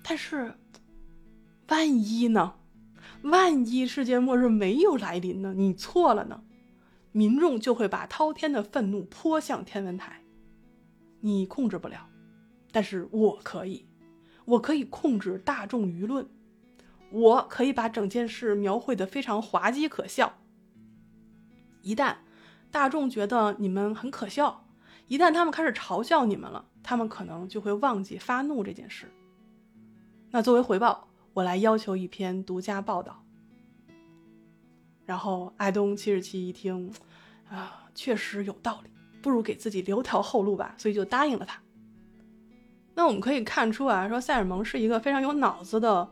[0.03, 0.53] 但是，
[1.67, 2.53] 万一呢？
[3.23, 5.55] 万一世界末日没有来临呢？
[5.55, 6.43] 你错了呢？
[7.11, 10.21] 民众就会把滔天的愤怒泼向天文台，
[11.21, 12.07] 你控制不了，
[12.71, 13.86] 但是我可以，
[14.47, 16.27] 我可以控制大众舆论。
[17.09, 20.39] 我可以把整件事描绘的非常滑稽可笑。
[21.81, 22.17] 一旦
[22.69, 24.65] 大众觉得你们很可笑，
[25.07, 29.09] 一旦他们开始嘲笑你们了，他们可能就会忘记发怒这件事。
[30.31, 33.23] 那作为回报，我来要求一篇独家报道。
[35.05, 36.91] 然后艾东七十七一听，
[37.49, 38.89] 啊，确实有道理，
[39.21, 41.61] 不如给自己留条后路吧，所以就答应了他。
[42.97, 46.09] 那我们可以看出啊，说塞尔蒙是一个非常有脑子的。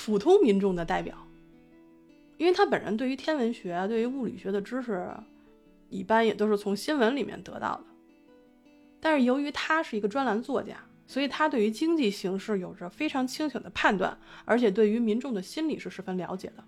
[0.00, 1.16] 普通民众的代表，
[2.36, 5.08] 因为他本人对于天文学、对于物理学的知识，
[5.90, 7.84] 一般也都是从新闻里面得到的。
[9.00, 10.76] 但是由于他是一个专栏作家，
[11.08, 16.62] 所以他对于经济形势有着非常清醒的判断，而且对于民众的心理是十分了解的。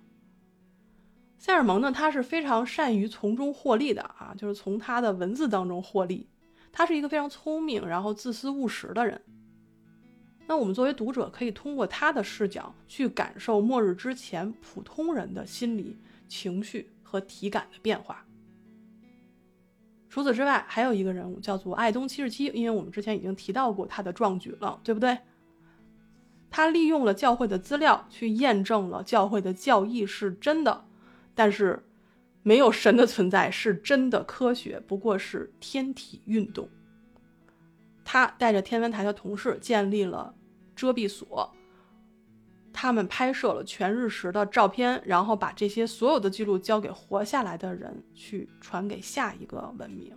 [1.39, 6.29] 塞尔蒙呢，他是非常善于从中获利的啊，就是从他的文字当中获利。
[6.73, 9.23] 他是一个非常聪明，然后自私务实的人。
[10.51, 18.27] 那我们作为读者，可以通过他的视角去感受末日之前普通人的心理、情绪和体感的变化。
[20.09, 25.17] 除此之外，还有一个人物叫做爱东七十七，因为我们之前已经提到过他的壮举了，对不对？
[26.51, 30.85] 他利用了教会的资料去验证了教会的教义是真的，
[31.33, 31.87] 但是
[32.43, 36.69] 没有神的存在是真的科学，不过是天体运动。
[38.05, 40.35] 他带着天文台的同事建立了。
[40.81, 41.53] 遮蔽所，
[42.73, 50.17] 他们拍摄了全日食的照片，然后把这些所有的记录交给活下来的人去传给下一个文明。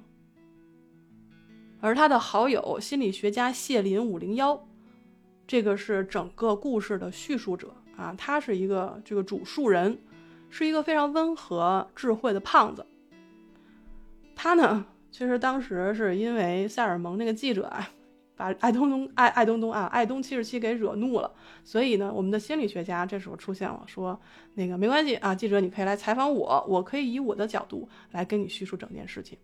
[1.81, 4.65] 而他的好友心理学家谢林五零幺，
[5.45, 9.99] 这个是整个故事的叙述者啊，他是一个这个主述人，
[10.49, 12.85] 是一个非常温和智慧的胖子。
[14.33, 17.89] 他呢，其实当时是因为塞尔蒙那个记者啊。
[18.43, 21.31] 把爱东东爱爱东东啊爱东七十七给惹怒了。
[21.63, 24.19] 所以呢，我们的心理学家这时候出现了，说
[24.55, 29.37] 那个没关系啊，记者你可以来采访我，我可以以我的角度来跟你叙述整件事情。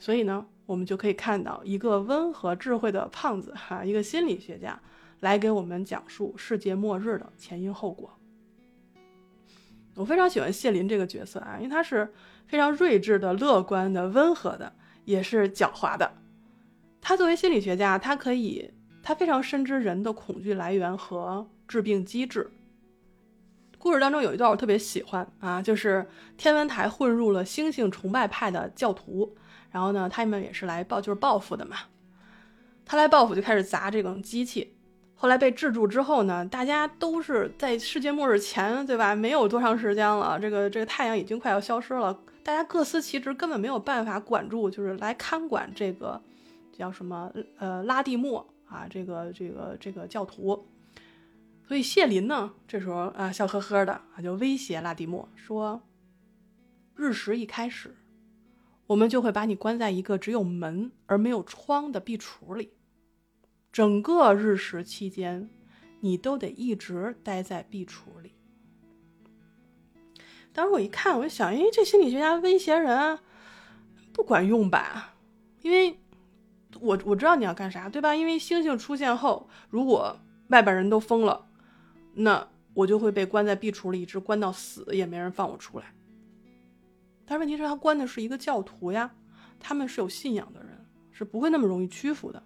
[0.00, 4.80] 所以呢，我们就可以看到一个温和智慧的胖子哈，一个心理学家
[5.20, 8.12] 来给我们讲述世界末日的前因后果。
[9.94, 12.12] 我非常喜欢谢林这个角色啊，因为他是
[12.46, 14.72] 非常睿智的、乐观的、温和的，
[15.04, 16.10] 也是狡猾的。
[17.02, 18.70] 他作为心理学家，他可以，
[19.02, 22.48] 他非常深知人的恐惧来源和致病机制。
[23.76, 29.36] 故事当中有一段我特别喜欢啊，就是天文台混入了星星崇拜派的教徒。
[29.72, 31.76] 然后呢，他们也是来报，就是报复的嘛。
[32.84, 34.76] 他来报复，就开始砸这种机器。
[35.14, 39.14] 后来被制住之后呢，大家都是在世界末日前，对吧？
[39.14, 42.16] 没有多长时间了，这个这个太阳已经快要消失了。
[42.44, 46.20] 大家各司其职，根本没有办法管住，就是来看管这个
[46.72, 50.66] 叫什么呃拉蒂莫啊，这个这个这个教徒。
[51.68, 55.82] 所以谢林呢，这时候啊笑呵呵的啊，就威胁拉蒂莫说
[56.96, 57.96] ：“日食一开始。”
[58.88, 62.74] 我们就会把你关在一个只有门而没有窗的壁橱里，
[63.70, 65.48] 整个日食期间，
[66.00, 68.32] 你都得一直待在壁橱里。
[70.52, 73.18] 当时我一看，我就想，哎，这心理学家威胁人
[74.12, 75.14] 不管用吧？
[75.62, 75.98] 因为
[76.82, 78.14] 我我知道你要干啥，对吧？
[78.14, 80.18] 因为星星出现后，如果
[80.48, 81.46] 外边人都疯了，
[82.14, 85.86] 那我就会被关在壁橱里，一直关到死，也没人放我出来。
[87.24, 89.10] 但问题是，他关的是一个教徒呀，
[89.60, 90.70] 他们是有信仰的人，
[91.12, 92.42] 是不会那么容易屈服的。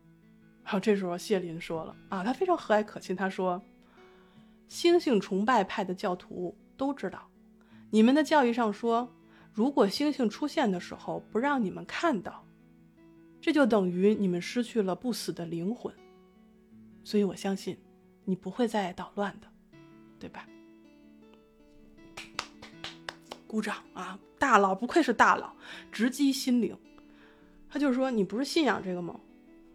[0.64, 3.60] 然后这时候谢林说了啊，他非常和蔼可亲，他说
[4.66, 7.28] ：“星星崇拜派的教徒都知道，
[7.90, 9.12] 你们的教义上说，
[9.52, 12.44] 如果星星出现的时候不让你们看到，
[13.44, 15.94] 这就等于你们失去了不死的灵魂。
[17.04, 17.76] 所以我相信，
[18.24, 19.46] 你不会再捣乱的，
[20.18, 20.48] 对吧？”
[23.46, 24.18] 鼓掌啊！
[24.38, 25.52] 大佬不愧是大佬，
[25.92, 26.74] 直击心灵。
[27.68, 29.20] 他就是说，你不是信仰这个吗？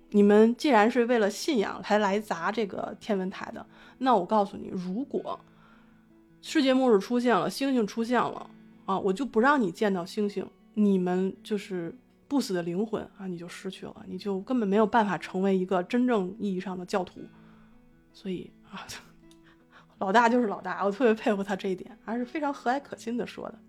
[0.10, 3.64] 你们既然是为了信仰才来砸这个天文台的，
[4.00, 5.40] 那我告诉你，如果
[6.42, 8.50] 世界末日出现了，星星出现了
[8.86, 11.96] 啊，我就不让你见到星星，你们就是
[12.30, 17.20] 不死的灵魂啊，你就失去了，你就根本没有办法成为一个真正意义上的教徒。
[18.14, 18.86] 所以啊，
[19.98, 23.60] 老大就是老大，我特别佩服他这一点，还是非常和蔼可亲的说的。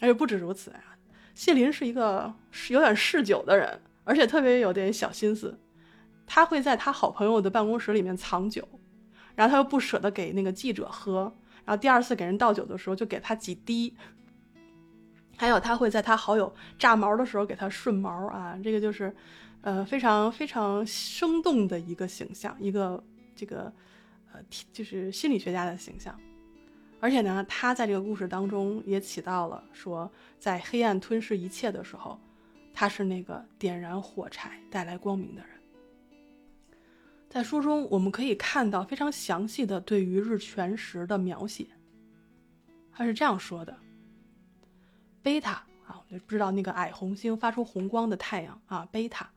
[0.00, 0.96] 而且不止如此啊，
[1.34, 2.32] 谢林是一个
[2.70, 5.58] 有点嗜酒的人，而且特别有点小心思。
[6.26, 8.66] 他会在他好朋友的办公室里面藏酒，
[9.34, 11.22] 然后他又不舍得给那个记者喝，
[11.64, 13.96] 然后第二次给人倒酒的时候就给他几滴。
[15.36, 19.14] 还有他会在他好友炸毛的时候给他顺毛啊，这个就是，
[19.62, 23.02] 呃，非常非常生动的一个形象，一个
[23.34, 23.72] 这个，
[24.32, 24.40] 呃，
[24.72, 26.18] 就是心理学家的形象。
[27.00, 32.18] 而且呢，他在这个故事当中也起到了说，在黑暗吞噬一切的时候，
[32.72, 35.50] 他是那个点燃火柴带来光明的人。
[37.28, 41.66] 在书中，我们可以看到非常详细的对于日全食的描写。
[42.92, 43.76] 他是这样说的：
[45.24, 45.52] 贝塔
[45.86, 49.30] 啊，我就不知道那个矮红星发出红光的太阳啊，贝塔，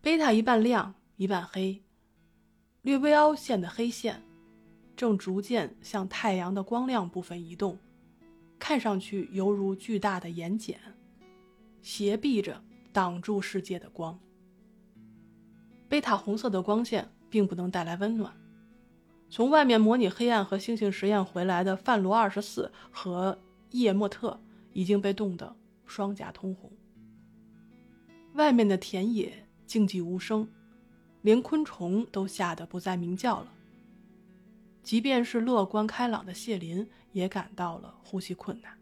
[0.00, 1.82] 贝塔一半亮一半黑，
[2.82, 4.22] 略微凹陷的黑线。
[4.94, 7.76] 正逐渐向太阳的光亮部分移动，
[8.58, 10.76] 看上去犹如巨大的眼睑，
[11.82, 12.62] 斜闭着
[12.92, 14.18] 挡住世界的光。
[15.88, 18.32] 贝塔红色的光线并不能带来温暖。
[19.28, 23.38] 从外面模拟黑暗和星星实验回来的范罗二十四和
[23.70, 24.40] 叶莫特
[24.72, 25.56] 已经被冻得
[25.86, 26.70] 双颊通红。
[28.34, 30.48] 外面的田野静寂无声，
[31.22, 33.52] 连昆虫都吓得不再鸣叫了。
[34.82, 38.72] 即便是乐观开朗的谢林，也感到了呼吸困难。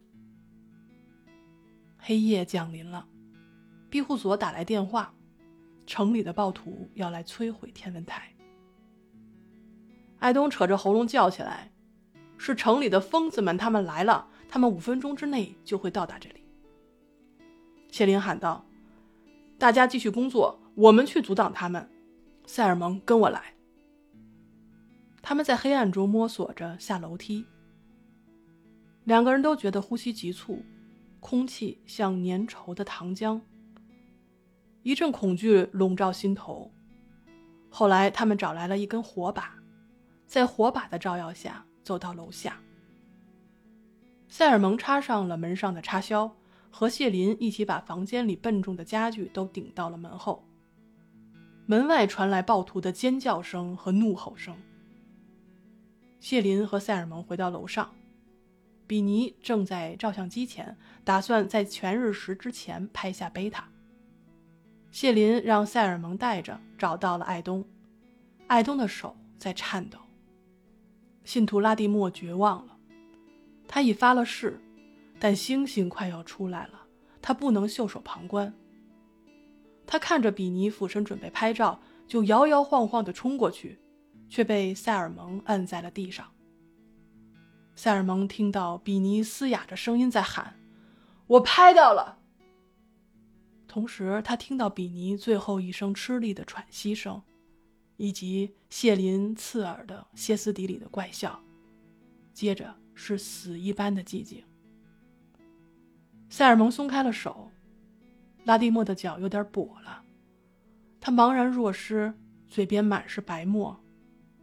[1.98, 3.08] 黑夜降临了，
[3.90, 5.12] 庇护所打来电话，
[5.86, 8.32] 城里的暴徒要来摧毁天文台。
[10.18, 11.72] 艾东扯着喉咙叫起来
[12.38, 14.28] ：“是城里的疯子们，他们来了！
[14.48, 16.42] 他们五分钟之内就会到达这里。”
[17.90, 18.64] 谢林喊道
[19.58, 21.88] ：“大家继续工作，我们去阻挡他们。”
[22.46, 23.54] 塞尔蒙，跟我来。
[25.20, 27.44] 他们在黑暗中摸索着下楼梯。
[29.04, 30.64] 两个人都觉得呼吸急促，
[31.18, 33.40] 空气像粘稠的糖浆。
[34.82, 36.70] 一阵恐惧笼罩心头。
[37.68, 39.54] 后来，他们找来了一根火把，
[40.26, 42.60] 在火把的照耀下走到楼下。
[44.36, 46.36] 塞尔蒙插上了门上的插销，
[46.70, 50.46] 和谢林一起把房间里笨重的家具都顶到了门后。
[51.64, 54.54] 门外传来暴徒的尖叫声和怒吼声。
[56.20, 57.94] 谢林和塞尔蒙回到楼上，
[58.86, 63.66] 比尼正在照相机前，打算在全日食之前拍下贝塔。
[64.90, 67.64] 谢林让塞尔蒙带着找到了艾东，
[68.48, 69.98] 艾东的手在颤抖。
[71.24, 72.75] 信徒拉蒂莫绝望了，
[73.68, 74.60] 他已发了誓，
[75.18, 76.86] 但星星快要出来了，
[77.20, 78.52] 他不能袖手旁观。
[79.86, 83.80] 他看着比尼俯身准备拍照，就摇摇晃晃地冲过去。
[84.28, 86.32] 却被塞尔蒙摁在了地上。
[87.76, 90.56] 塞尔蒙听到比尼嘶哑着声音在喊
[91.28, 92.18] ：“我拍到了。”
[93.68, 97.22] 同时，他听到比尼最后一声吃力的喘息声，
[97.98, 101.40] 以及谢林刺耳的歇斯底里的怪笑。
[102.32, 104.42] 接着是死一般的寂静。
[106.28, 107.52] 塞尔蒙松开了手，
[108.44, 110.02] 拉蒂莫的脚有点跛了，
[111.00, 112.12] 他茫然若失，
[112.48, 113.80] 嘴边满是白沫。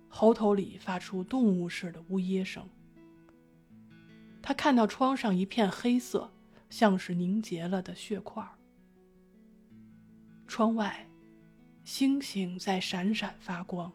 [0.07, 2.69] 喉头里发出动物似的呜咽声。
[4.43, 6.31] 他看到窗上一片黑色，
[6.69, 8.47] 像是凝结了的血块。
[10.45, 11.09] 窗外，
[11.83, 13.91] 星星在闪闪发光。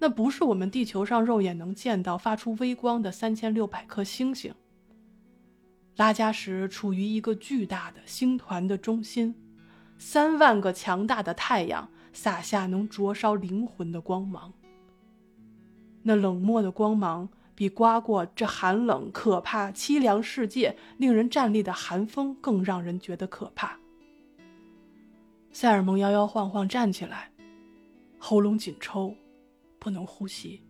[0.00, 4.52] 那不是我们地球上肉眼能见到发出微光的三千六百颗星星。
[5.96, 9.34] 拉加什处于一个巨大的星团的中心，
[9.98, 14.54] 三万个强大的太阳洒下能灼烧灵魂的光芒。
[16.02, 23.78] 那冷漠的光芒，比刮过这寒冷、可怕、凄凉世界、令人站立的寒风更让人觉得可怕。
[25.52, 27.30] 塞尔蒙摇摇晃晃站起来，
[28.16, 29.14] 喉咙紧抽，
[29.80, 30.62] 不能呼吸。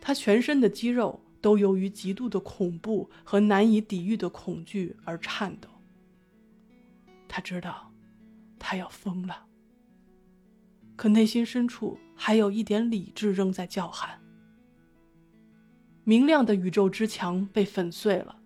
[0.00, 5.68] 他全身的肌肉都由于极度的恐怖和难以抵御的恐惧而颤抖。
[7.28, 7.92] 他知道，
[8.58, 9.46] 他要疯了。
[10.96, 14.20] 可内心深处还有一点理智仍在叫喊。
[16.04, 18.38] 明亮的宇宙之墙被粉碎了，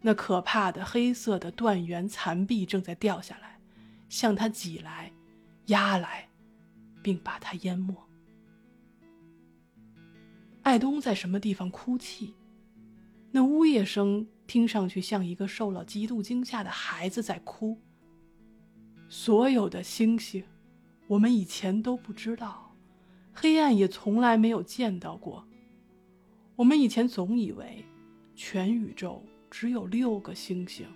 [0.00, 3.60] 那可怕的黑色的断垣残壁正在掉下来，
[4.08, 5.12] 向他挤来、
[5.66, 6.28] 压来，
[7.02, 8.07] 并把他淹没。
[10.68, 12.34] 艾东在什么地方哭泣？
[13.30, 17.80] 那呜咽声听上去像一个受了极度惊吓的孩子在哭。
[19.08, 20.44] 所有的星星，
[21.06, 22.76] 我们以前都不知道，
[23.32, 25.42] 黑暗也从来没有见到过。
[26.54, 27.82] 我们以前总以为，
[28.36, 30.86] 全宇宙只有六个星星。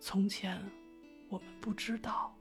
[0.00, 0.58] 从前，
[1.28, 2.34] 我们不知道。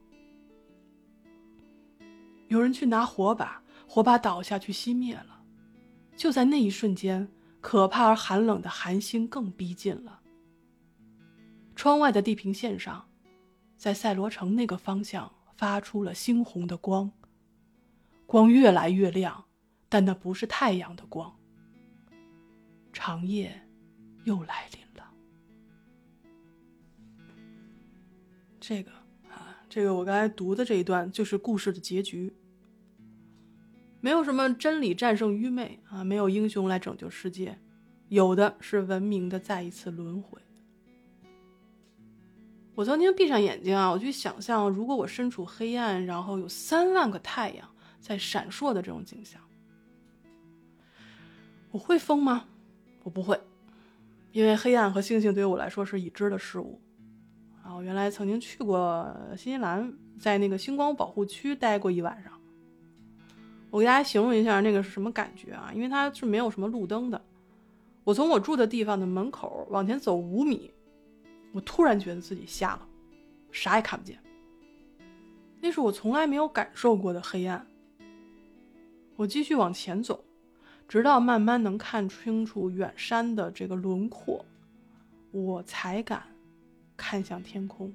[2.47, 5.40] 有人去拿火把，火把倒下去熄灭了。
[6.15, 7.27] 就在那一瞬间，
[7.59, 10.21] 可怕而寒冷的寒星更逼近了。
[11.75, 13.09] 窗外的地平线上，
[13.75, 17.11] 在赛罗城那个方向发出了猩红的光。
[18.27, 19.45] 光越来越亮，
[19.89, 21.35] 但那不是太阳的光。
[22.93, 23.67] 长夜
[24.25, 25.11] 又来临了。
[28.59, 28.91] 这个
[29.29, 32.33] 啊，这个我刚才读的这一段就是故事的结局。
[34.01, 37.57] 没有什么真理战胜愚昧啊，没有英雄来拯救世界，
[38.09, 40.41] 有的是文明的再一次轮回。
[42.73, 49.39] 我曾经闭上眼睛啊，我去想象，如果我身处黑暗，然后有三万个太阳在闪烁的这种景象，
[51.69, 52.45] 我会疯吗？
[53.03, 53.39] 我不会，
[54.31, 56.81] 因为黑暗和星星对于我来说是已知的事物。
[57.61, 62.40] 啊，我原来曾经去过新西兰，在那个星光保护区待过一晚上。
[63.71, 65.71] 我给大家形容一下那个是什么感觉啊？
[65.73, 67.19] 因为它是没有什么路灯的。
[68.03, 70.71] 我从我住的地方的门口往前走五米，
[71.53, 72.87] 我突然觉得自己瞎了，
[73.51, 74.19] 啥也看不见。
[75.59, 77.65] 那是我从来没有感受过的黑暗。
[79.15, 80.23] 我继续往前走。
[80.87, 84.45] 直到慢慢能看清楚远山的这个轮廓，
[85.31, 86.23] 我才敢
[86.97, 87.93] 看向天空。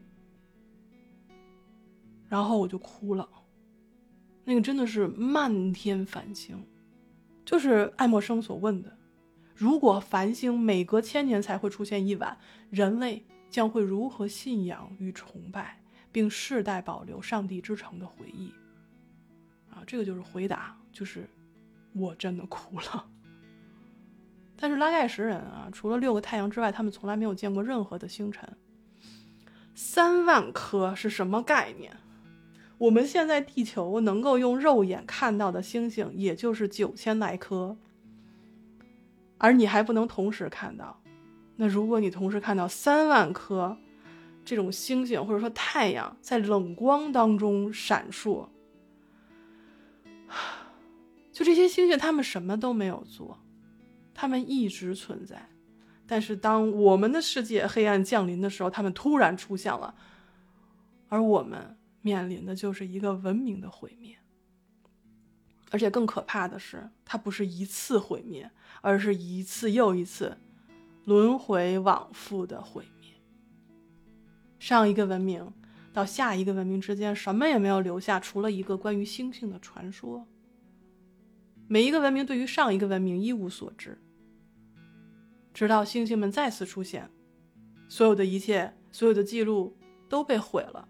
[2.26, 3.28] 然后我就哭了。
[4.47, 6.66] 那个真的是漫天繁星，
[7.44, 8.97] 就是爱默生所问的：
[9.55, 12.38] 如果繁星每隔千年才会出现一晚，
[12.70, 18.51] 人类将会如何信仰与崇拜，并世代保留上帝之城的回忆？
[19.68, 21.28] 啊，这个就是回答，就是。
[21.99, 23.07] 我真的哭了。
[24.55, 28.47] 但是拉盖什人啊，除了六个太阳之外，他们从来没有见过任何的星辰。
[29.74, 31.97] 三万颗是什么概念？
[32.78, 37.76] 我们现在地球能够用肉眼看到的星星，也就是九千来颗，
[39.38, 41.00] 而你还不能同时看到。
[41.56, 43.78] 那如果你同时看到三万颗，
[44.44, 48.48] 这种星星或者说太阳在冷光当中闪烁。
[51.32, 53.38] 就这些星星，他们什么都没有做，
[54.12, 55.48] 他们一直存在。
[56.06, 59.94] 但是当我们的世界黑暗降临的时候，他们突然出现了，
[61.08, 61.76] 而我们
[62.07, 64.16] 面临的就是一个文明的毁灭。
[65.72, 68.48] 而且更可怕的是，它不是一次毁灭，
[68.80, 70.38] 而是一次又一次
[71.04, 73.11] 轮回往复的毁灭。
[74.61, 75.52] 上一个文明
[75.92, 80.24] 到下一个文明之间，什么也没有留下，除了一个关于星星的传说。
[81.66, 83.98] 每一个文明对于上一个文明一无所知，
[85.52, 87.11] 直到星星们再次出现，
[87.88, 89.76] 所有的一切，所有的记录
[90.09, 90.88] 都被毁了，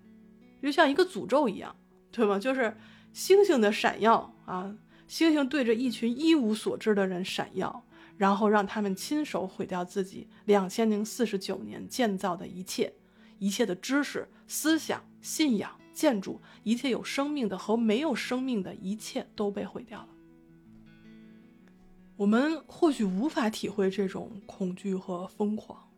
[0.67, 1.77] 就像一个诅咒一样，
[2.11, 2.41] 对吗？
[2.41, 2.77] 就是
[3.12, 7.85] 星星的闪耀啊，星星对着一群一无所知的人闪耀，
[8.17, 12.93] 然后让他们亲手毁掉自己两千零四十九年建造的一切，
[13.39, 20.09] 一切的知识、思想、信仰、建筑，一切有生命的和没有生命的一切都被毁掉了。
[22.17, 25.89] 我们或许无法体会这种恐惧和疯狂。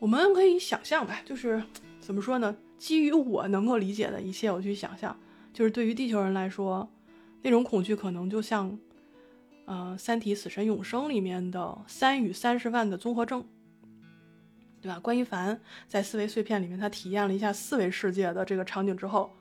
[0.00, 1.62] 我们可以想象吧，就是
[2.00, 2.56] 怎么说呢？
[2.82, 5.16] 基于我能够理解的一切，我去想象，
[5.52, 6.90] 就是对于地球人来说，
[7.40, 8.76] 那种恐惧可能就像，
[9.66, 13.46] 呃，《三体：死神永生》里面的三与三十万的综合症，
[14.80, 14.98] 对吧？
[14.98, 19.32] 关一凡在四维碎片里面，他体验了一下四维世界的这个场景之后。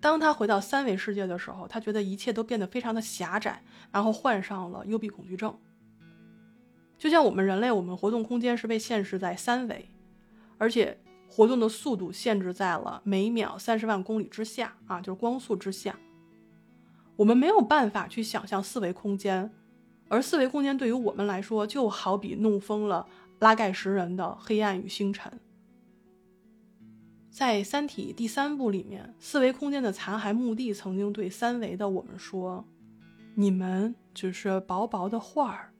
[0.00, 3.62] 当他回到三维世界的时候，他觉得一切都变得非常的狭窄，
[3.92, 5.54] 然后患上了幽闭恐惧症。
[6.96, 9.90] 就像我们人类，我们活动空间是被限制在三维，
[10.56, 10.98] 而且
[11.30, 15.96] 活动的速度限制在了每秒三十万公里之下啊，就是光速之下。
[17.14, 19.52] 我们没有办法去想象四维空间，
[20.08, 23.06] 而四维空间对于我们来说，就好比弄疯了
[23.38, 25.38] 拉盖什人的黑暗与星辰。
[27.30, 32.66] 在《三体》第三部里面，四维空间的残骸墓地曾经对三维的我们说
[33.36, 35.72] ：“你们只是薄薄的画儿，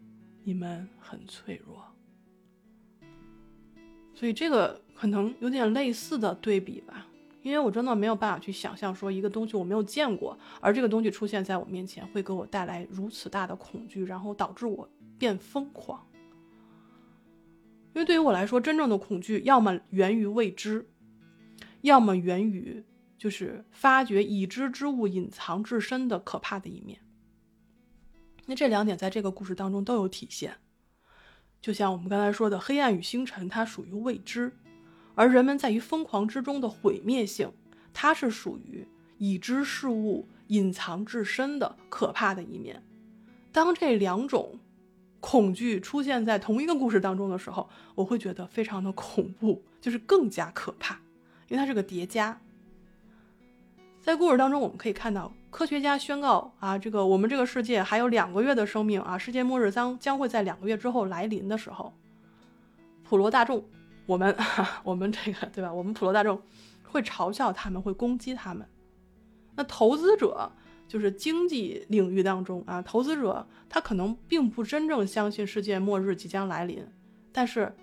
[0.44, 1.84] 你们很脆弱。”
[4.14, 7.06] 所以这个可能有点类似的对比吧，
[7.40, 14.86] 因为我真的没有办法去想象说一个东西我没有见过，而这个东西出现在我面前会给我带来如此大的恐惧，然后导致我
[15.18, 16.06] 变疯狂。
[17.94, 20.86] 因为对于我来说，真正的恐惧要么源于未知。
[21.80, 22.84] 要么源于
[23.16, 27.00] 就是发掘已知之物隐藏至深的可怕的一面。
[28.44, 30.58] 那这两点在这个故事当中都有体现。
[31.62, 34.50] 就像我们刚才说的，黑暗与星辰，它属于未知；
[35.20, 37.52] 而人们在于疯狂之中的毁灭性，
[37.92, 42.82] 它是属于已知事物隐藏至深的可怕的一面。
[43.52, 44.58] 当这两种
[45.20, 50.94] 恐惧出现在同一个故事当中的时候，我会觉得非常的恐怖，就是更加可怕。
[51.48, 52.40] 因为它是个叠加，
[54.00, 61.92] 在故事当中，我们可以看到科学家宣告啊，这个我们这个世界还有两个月的生命啊，世界末日将将会在两个月之后来临的时候，
[63.04, 63.62] 普罗大众，
[64.10, 64.36] 我们
[64.82, 65.72] 我们这个对吧？
[65.72, 66.40] 我们普罗大众
[66.84, 68.66] 会嘲笑他们，会攻击他们。
[69.56, 70.52] 那投资者
[70.88, 76.86] 就是经济领域当中啊，投资者他可能并不真正相信世界末日即将来临，
[77.32, 77.74] 但是。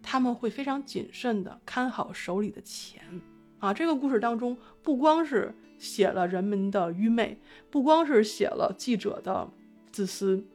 [0.00, 3.02] 他们会非常谨慎地看好手里的钱，
[3.58, 9.50] 啊，这个故事当中不光是写了人们的愚昧，不光是写了记者的
[9.90, 10.46] 自私，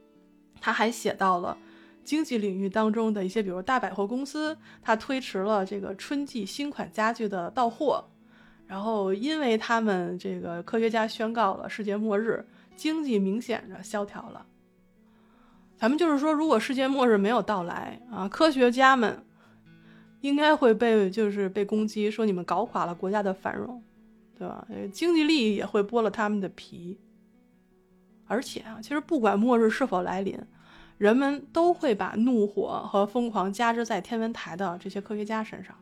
[0.62, 1.58] 他还写到了
[2.04, 8.04] 经济领域当中的一些，比如大百货公司，它推迟了这个春季新款家具的到货，
[8.68, 12.46] 然后因为他们这个科学家宣告了世界末日，
[12.76, 14.46] 经济明显的萧条了。
[15.78, 19.24] 咱们就是说，如果世界末日没有到来啊，科学家们。
[20.22, 23.84] 应该会被就是被攻击，说你们搞垮了国家的繁荣，
[24.40, 24.66] 对吧？
[24.90, 26.98] 经济利益也会剥了他们的皮。
[28.26, 30.40] 而且啊，其实不管末日是否来临，
[31.04, 35.76] 人们都会把怒火和疯狂加之在天文台的这些科学家身上，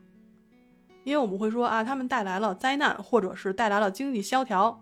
[1.03, 4.81] 因为我们会说啊，他们带来了灾难，或者是带来了经济萧条。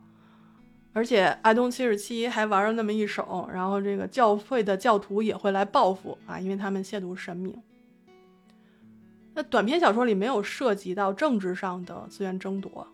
[0.94, 7.62] 而且阿东七十七还玩了那么一手，然后这个教会的教徒也会来报复啊，因为他们亵渎神明。
[9.34, 12.88] 那短篇小说里没有涉及到政治上的资源争夺，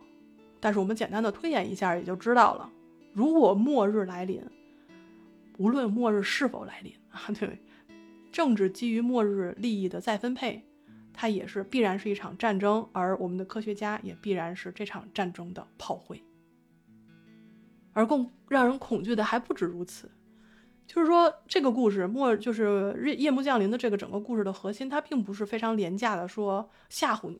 [0.59, 2.67] 但是我们简单的推演一下也就知道了。
[3.13, 4.41] 如果末日来临，
[5.59, 7.61] 无论末日是否来临 啊，对，
[8.32, 10.66] 政治基于末日利益的再分配，
[11.13, 16.22] 它也是必然是一场战争，而我们的科学家也必然是这场战争的炮灰。
[17.93, 20.11] 而更让人恐惧的还不止如此，
[20.86, 27.39] 就是说，这个故事末就是夜夜幕降临的这个整个故事的核心，它并不是非常廉价的说吓唬你，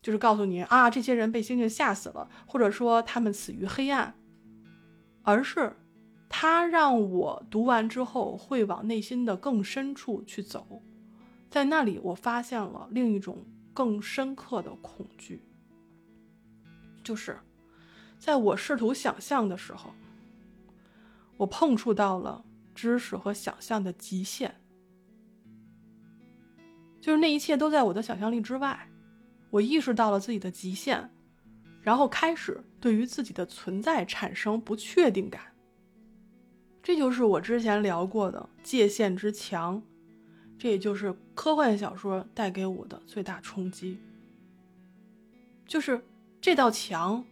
[0.00, 4.14] 就是告诉你啊，这些人被星星吓死了，或者说他们死于黑暗，
[5.22, 5.76] 而是
[6.30, 10.82] 它让我读完之后会往内心的更深处去走，
[11.50, 15.42] 在那里我发现了另一种更深刻的恐惧，
[17.04, 17.38] 就是
[18.18, 19.92] 在我试图想象的时候，
[21.36, 22.46] 我碰触到了。
[22.72, 24.54] 知识和想象的极限，
[26.98, 28.88] 就是那一切都在我的想象力之外。
[29.50, 31.10] 我意识到了自己的极限，
[31.82, 35.49] 然后开始对于自己的存在产生不确定感。
[36.82, 39.82] 这就是我之前聊过的界限之墙，
[40.58, 43.98] 这也就是科幻小说带给我的最大冲击。
[45.66, 46.02] 就是
[46.40, 47.24] 这道墙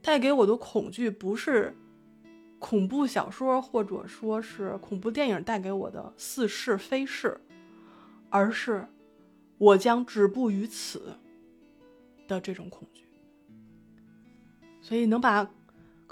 [0.00, 1.76] 带给我的恐惧，不是。
[2.60, 7.38] 恐怖小说或者说是恐怖电影带给我的似是非是，
[8.30, 8.88] 而是
[9.58, 11.18] 我将止步于此
[12.26, 13.04] 的这种恐惧。
[14.80, 15.46] 所以能把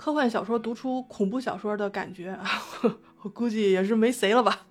[0.02, 2.44] 科幻小说读出恐怖小说的感觉啊，
[3.22, 4.66] 我估计也是没谁了吧。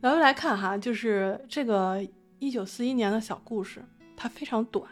[0.00, 2.02] 咱们来看哈，就是这个
[2.38, 3.84] 一九四一年的小故事，
[4.16, 4.90] 它非常短，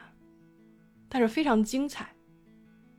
[1.08, 2.14] 但是非常精彩。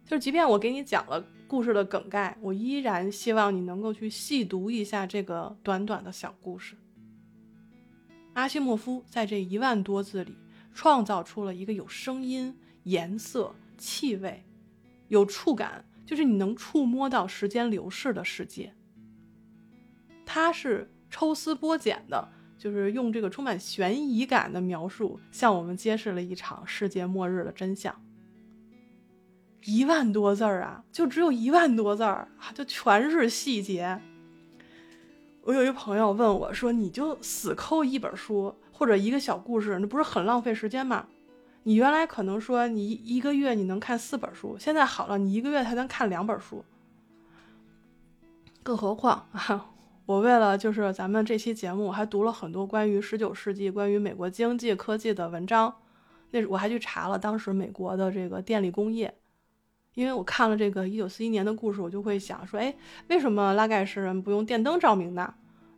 [0.03, 1.23] 就是即便我给你讲了。
[1.47, 6.75] 故事的梗概，我依然希望你能够去细读一下这个短短的小故事。
[8.33, 10.35] 阿西莫夫在这一万多字里
[10.73, 14.43] 创造出了一个有声音、颜色、气味、
[15.11, 18.73] 有触感，就是你能触摸到时间流逝的世界。
[20.25, 27.93] 它是抽丝剥茧的，就是用这个充满悬疑感的描述，向我们揭示了一场世界末日的真相。
[29.65, 34.01] 一万多字儿啊，就只有一万多字儿啊，就全是细节。
[35.41, 41.05] 我有一朋友问我说：“你就死抠一本书或者一个小故事，那不是很浪费时间吗？
[41.63, 46.65] 你原来可能说你一个月你能看四本书，现在好了，你一个月才能看两本书。
[48.63, 49.69] 更何况啊，
[50.05, 55.73] 我为了就是咱们这期节目，还读了很多关于十九世纪、关于美国经济科技的文章。
[56.31, 59.13] 那我还去查了当时美国的这个电力工业。”
[59.93, 62.73] 因为我看了这个一九四一年的故事，我就会想说，哎，
[63.09, 65.33] 为什么拉盖世人不用电灯照明呢？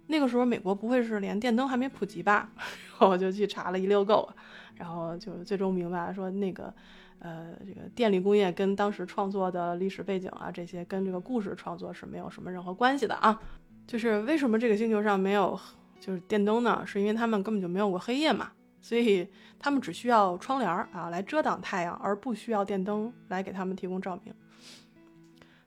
[0.06, 2.52] 那个时候美国不会是连电灯还没普及吧？
[2.92, 4.30] 然后我就去查了一溜够，
[4.76, 6.74] 然后就最终明白了说，那个，
[7.20, 13.40] 呃，这个电力工业跟当时创作的历史背景啊，这些跟这个故事创作是没有什么任何关系的啊。
[13.86, 15.60] 就是为什么这个星球上没有
[16.00, 16.84] 就是电灯呢？
[16.86, 18.52] 是因为他们根本就没有过黑夜嘛。
[18.82, 19.26] 所以
[19.58, 24.34] 他们只需要窗帘啊来遮挡太阳，而不需要电灯来给他们提供照明。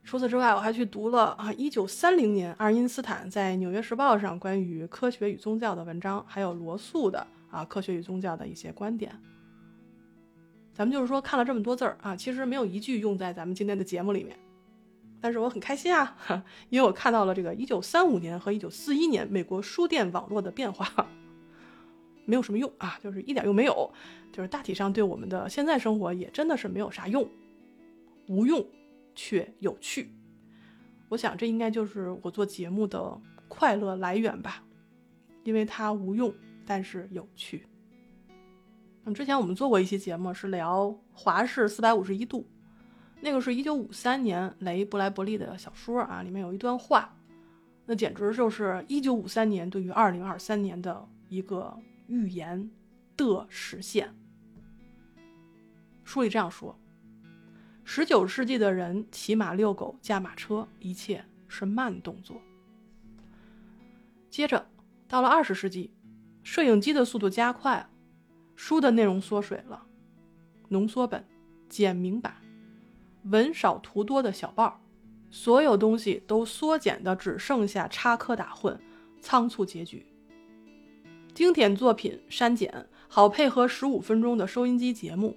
[0.05, 7.27] 除此之外，我还去读了啊，一九三零年爱因斯坦在《纽约时报》上关于科学与宗教的文章，还有罗素的
[7.57, 9.13] 啊科学与宗教的一些观点。
[10.75, 14.39] 咱们就是说看了这么多字儿啊，其实没有一句用在咱们今天的节目里面，
[15.21, 16.17] 但是我很开心啊，
[16.69, 21.09] 因为我看到了这个一九三五年和一九四一年美国书店网络的变化。
[22.29, 23.89] 没有什么用啊，就是一点用没有，
[24.33, 27.27] 就是大体上对我们的现在生活也真的是没有啥用，
[28.27, 28.67] 无用
[29.15, 30.11] 却有趣。
[31.09, 34.65] 我想这应该就是我做节目的快乐来源吧，
[35.45, 36.35] 因为它无用
[36.67, 37.67] 但是有趣。
[39.05, 42.47] 嗯之前我们做过一期节目是聊华氏四百五十一度，
[43.21, 47.17] 那个是一九五三年雷布莱伯利的小说啊，里面有一段话，
[47.87, 51.75] 那简直就是一九五三年对于二零二三年的一个。
[52.09, 52.71] 预言
[53.17, 54.15] 的实现。
[56.05, 56.79] 书里这样说：
[57.83, 62.41] 十九世纪的人骑马、遛狗、驾马车，一切是慢动作。
[64.31, 64.65] 接着
[65.09, 65.91] 到了二十世纪，
[66.47, 67.91] 摄影机的速度加快，
[68.55, 69.85] 书的内容缩水了，
[70.69, 71.27] 浓缩本、
[71.69, 72.37] 简明版、
[73.25, 74.81] 文少图多的小报，
[75.29, 78.79] 所有东西都缩减的只剩下插科打诨、
[79.21, 80.07] 仓促结局。
[81.35, 85.37] 经典作品删减，好配合十五分钟的收音机节目，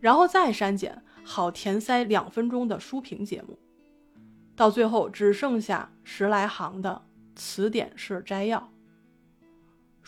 [0.00, 3.56] 然后再删减，好填塞两分钟的书评节目，
[4.56, 7.02] 到最后只剩下十来行的
[7.36, 8.72] 词典式摘要。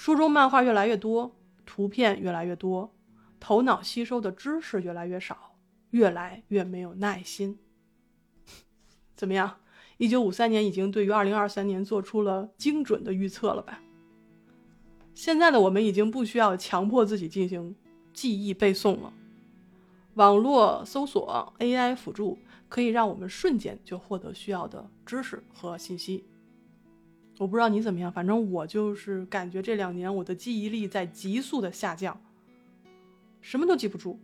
[0.01, 1.37] 书中漫画越来越多，
[1.67, 2.91] 图片越来越多，
[3.39, 5.59] 头脑吸收的知识越来越少，
[5.91, 7.59] 越来越没有耐心。
[9.15, 9.59] 怎么样？
[9.99, 13.83] 一九五三年已经对于二零二三年做出了精准的预测了吧？
[15.15, 17.77] 现在的我们已经不需要强迫自己进行
[18.15, 19.13] 记忆背诵了，
[20.15, 22.39] 网络搜索、AI 辅助
[22.71, 26.25] 可以让我们瞬间就获得需要的知识和信息。
[27.41, 32.21] 我不知道你怎么样，反正我就是感觉这两年我的记忆力在急速的下降，
[33.41, 34.21] 什么都记不住。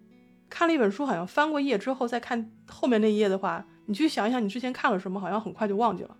[0.51, 6.14] 看了一本书，好像翻过页之后再看后面那一页的话，你去想一想你之前看了什么，好像很快就忘记了。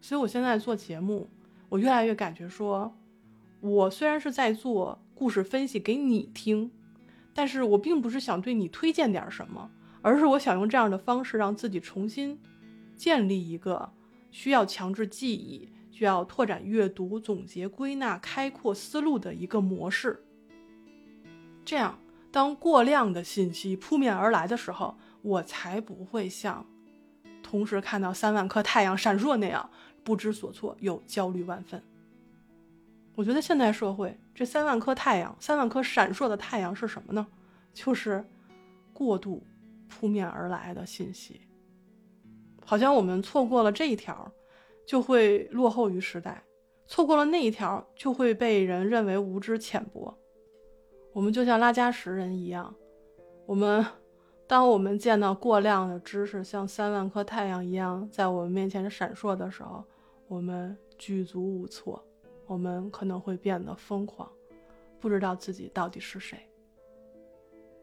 [0.00, 1.28] 所以我现在做节目，
[1.68, 2.96] 我越来越感觉说，
[3.60, 6.70] 我虽然是在做故事分析给你听，
[7.34, 12.40] 但是我并不是想对你推荐点什么，而是我想用这样的方式让自己重新
[12.96, 13.92] 建立一个
[14.34, 20.24] 需要强制记忆、需要拓展阅读、总结归纳、开阔思路的一个模式。
[21.64, 21.96] 这样，
[22.32, 26.66] 当过量的信息扑面而来的时候，我才不会像
[27.44, 29.70] 同时看到三万颗太阳闪烁那样。
[30.02, 31.80] 不知所措又焦虑万分。
[33.14, 37.24] 我觉得现代社会这三万颗太阳，三万颗闪烁的太阳是什么呢？
[37.72, 38.22] 就是
[38.92, 39.46] 过度
[39.88, 41.40] 扑面而来的信息。
[42.64, 44.30] 好像我们错过了这一条，
[44.86, 46.32] 就会落后于时代；
[46.86, 50.16] 错过了那一条，就会被人认为无知浅薄。
[51.12, 52.74] 我们就像拉加什人一样，
[53.46, 53.84] 我们
[54.46, 59.84] 当我们见到过量的知识像三万颗太阳一样在我们面前闪烁的时候，
[60.26, 62.02] 我们举足无措，
[62.46, 64.28] 我们可能会变得疯狂，
[64.98, 66.38] 不知道自己到底是谁。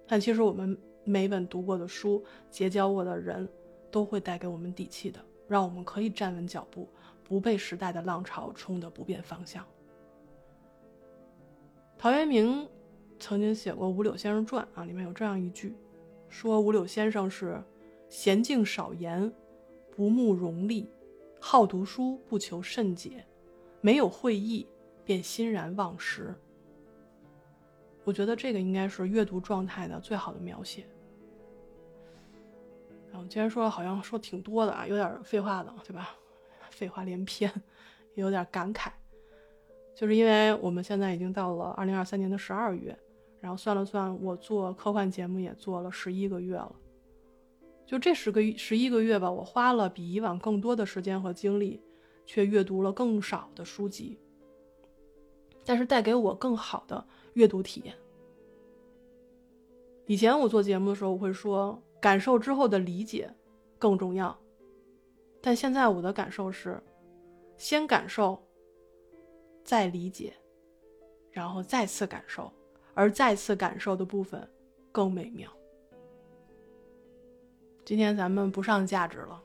[0.07, 3.47] 但其实我们每本读过的书、结交过的人，
[3.91, 6.87] 都会带给我们底气的，让我们可以站稳脚步，
[7.23, 9.65] 不被时代的浪潮冲得不变方向。
[11.97, 12.67] 陶渊明
[13.19, 15.75] 曾经写过《五柳先生传》啊，里面有这样一句，
[16.29, 17.61] 说五柳先生是
[18.09, 19.31] 娴静少言，
[19.95, 20.89] 不慕荣利。
[21.39, 23.25] 好读书，不求甚解，
[23.81, 24.67] 没有会意，
[25.03, 26.33] 便欣然忘食。
[28.03, 30.85] 我觉得这个应该是阅读状态的最好的描写。
[33.11, 36.15] 然后今天说好像说挺多的啊，有点废话的，对吧？
[36.69, 37.51] 废话连篇，
[38.15, 38.89] 也有点感慨。
[39.93, 42.97] 就是因为我们现在已经到了二零二三年的十二月，
[43.41, 46.73] 然后算了算，我做科幻节目也做了十一个月了。
[47.85, 51.83] 就这十个十一个月吧，我花了比以往更多的时间和精力，
[52.25, 54.17] 却阅读了更少的书籍。
[55.65, 57.93] 但是带给我更好的阅读体验。
[60.07, 63.31] 以前我做节目的时候，我会说感受之后的理解
[63.77, 64.35] 更重要，
[65.39, 66.81] 但现在我的感受是，
[67.57, 68.43] 先感受，
[69.63, 70.33] 再理解，
[71.31, 72.51] 然后再次感受，
[72.95, 74.49] 而再次感受的部分
[74.91, 75.47] 更美妙。
[77.85, 79.43] 今天咱们不上价值了，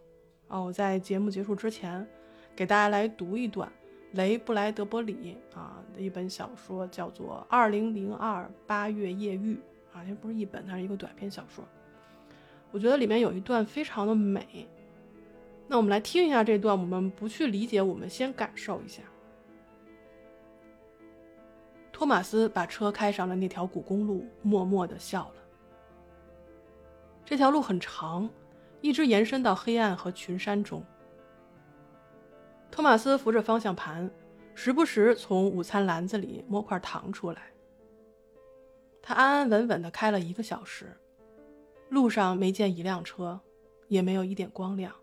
[0.48, 2.08] 啊，我在节目结束之前，
[2.54, 3.70] 给大家来读一段
[4.12, 9.56] 雷布莱德伯里啊的一本小说，叫做《二零零二八月夜遇》
[9.96, 11.62] 啊，这不是一本，它是一个短篇小说。
[12.70, 14.68] 我觉得里面有一段非常的美，
[15.66, 19.02] 那我们来听一下这段，我们不去理解，我们先感受一下。
[21.92, 25.34] 托马斯把车开上了那条古公路，默默的笑了。
[27.24, 28.28] 这条路很长，
[28.82, 30.84] 一直延伸到黑暗和群山中。
[32.70, 34.10] 托马斯扶着方向盘，
[34.54, 37.50] 时不时从午餐篮子里摸块糖出来。
[39.00, 40.94] 他安安稳稳的开了一个小时，
[41.88, 43.40] 路上没见一辆车，
[43.88, 44.94] 也没有一点光亮。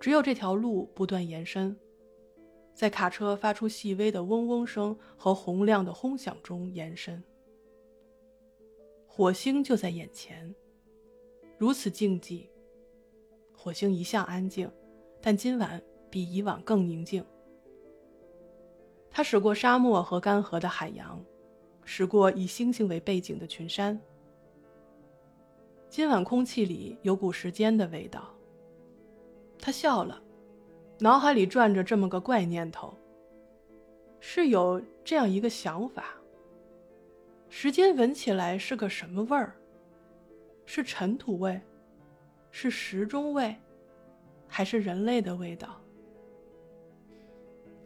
[0.00, 1.76] 只有这条路不断延伸，
[2.74, 7.22] 在卡车发出细微的嗡嗡声和洪亮的轰响中延伸。
[9.06, 10.54] 火星就在眼前。
[11.56, 12.48] 如此静寂。
[13.56, 14.70] 火星一向安静，
[15.22, 17.24] 但今晚比以往更宁静。
[19.08, 21.24] 他驶过沙漠和干涸的海洋，
[21.84, 23.98] 驶过以星星为背景的群山。
[25.96, 28.28] 今晚空气里有股时间的味道。
[29.60, 30.20] 他笑了，
[30.98, 32.92] 脑海里转着这么个怪念头。
[34.18, 36.16] 是有这样一个想法：
[37.48, 39.54] 时间闻起来是个什么味儿？
[40.66, 41.60] 是尘土味，
[42.50, 43.54] 是时钟味，
[44.48, 45.80] 还是人类的味道？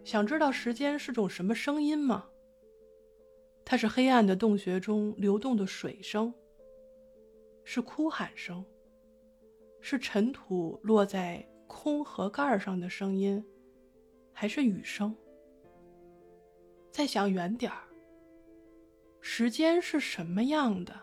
[0.02, 2.24] 想知道时间是种什么声音吗？
[3.66, 6.32] 它是黑暗的洞穴中流动的水声，
[7.70, 8.64] 是哭喊声，
[9.78, 13.44] 是尘土落在空盒盖上的声音，
[14.32, 15.14] 还是雨声？
[16.90, 17.84] 再想远点儿，
[19.20, 20.98] 时间是什么样的？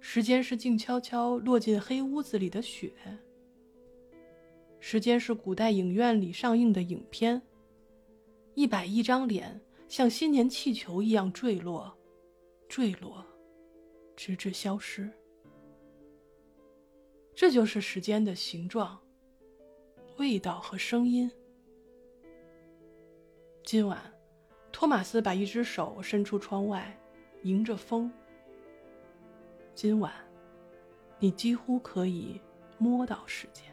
[0.00, 2.92] 时间是静悄悄落进黑屋子里的雪。
[4.80, 7.40] 时间是古代影院里上映的影片，
[8.52, 9.58] 一百亿张脸
[9.88, 11.90] 像新年气球一样坠落，
[12.68, 13.26] 坠落，
[14.16, 15.10] 直至消失。
[17.34, 19.00] 这就是时间的形状。
[20.16, 21.28] 味道和声音。
[23.64, 24.00] 今晚，
[24.70, 26.96] 托马斯把一只手伸出窗外，
[27.42, 28.12] 迎着风。
[29.74, 30.12] 今晚，
[31.18, 32.40] 你几乎可以
[32.78, 33.64] 摸到时间。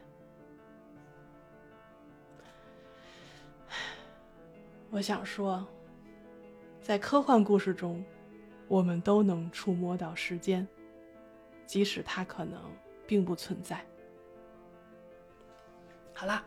[4.90, 5.64] 我想说，
[6.82, 8.04] 在科幻故事中，
[8.72, 10.66] 我们都能触摸到时间，
[11.66, 12.58] 即使它可能
[13.06, 13.86] 并不存在。
[16.14, 16.46] 好啦，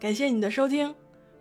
[0.00, 0.92] 感谢你的收听，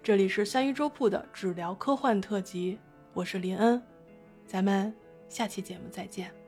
[0.03, 2.77] 这里是三一粥铺的只聊科幻特辑，
[3.11, 3.81] 我是林恩，
[4.45, 4.93] 咱们
[5.27, 6.42] 下期节目再见。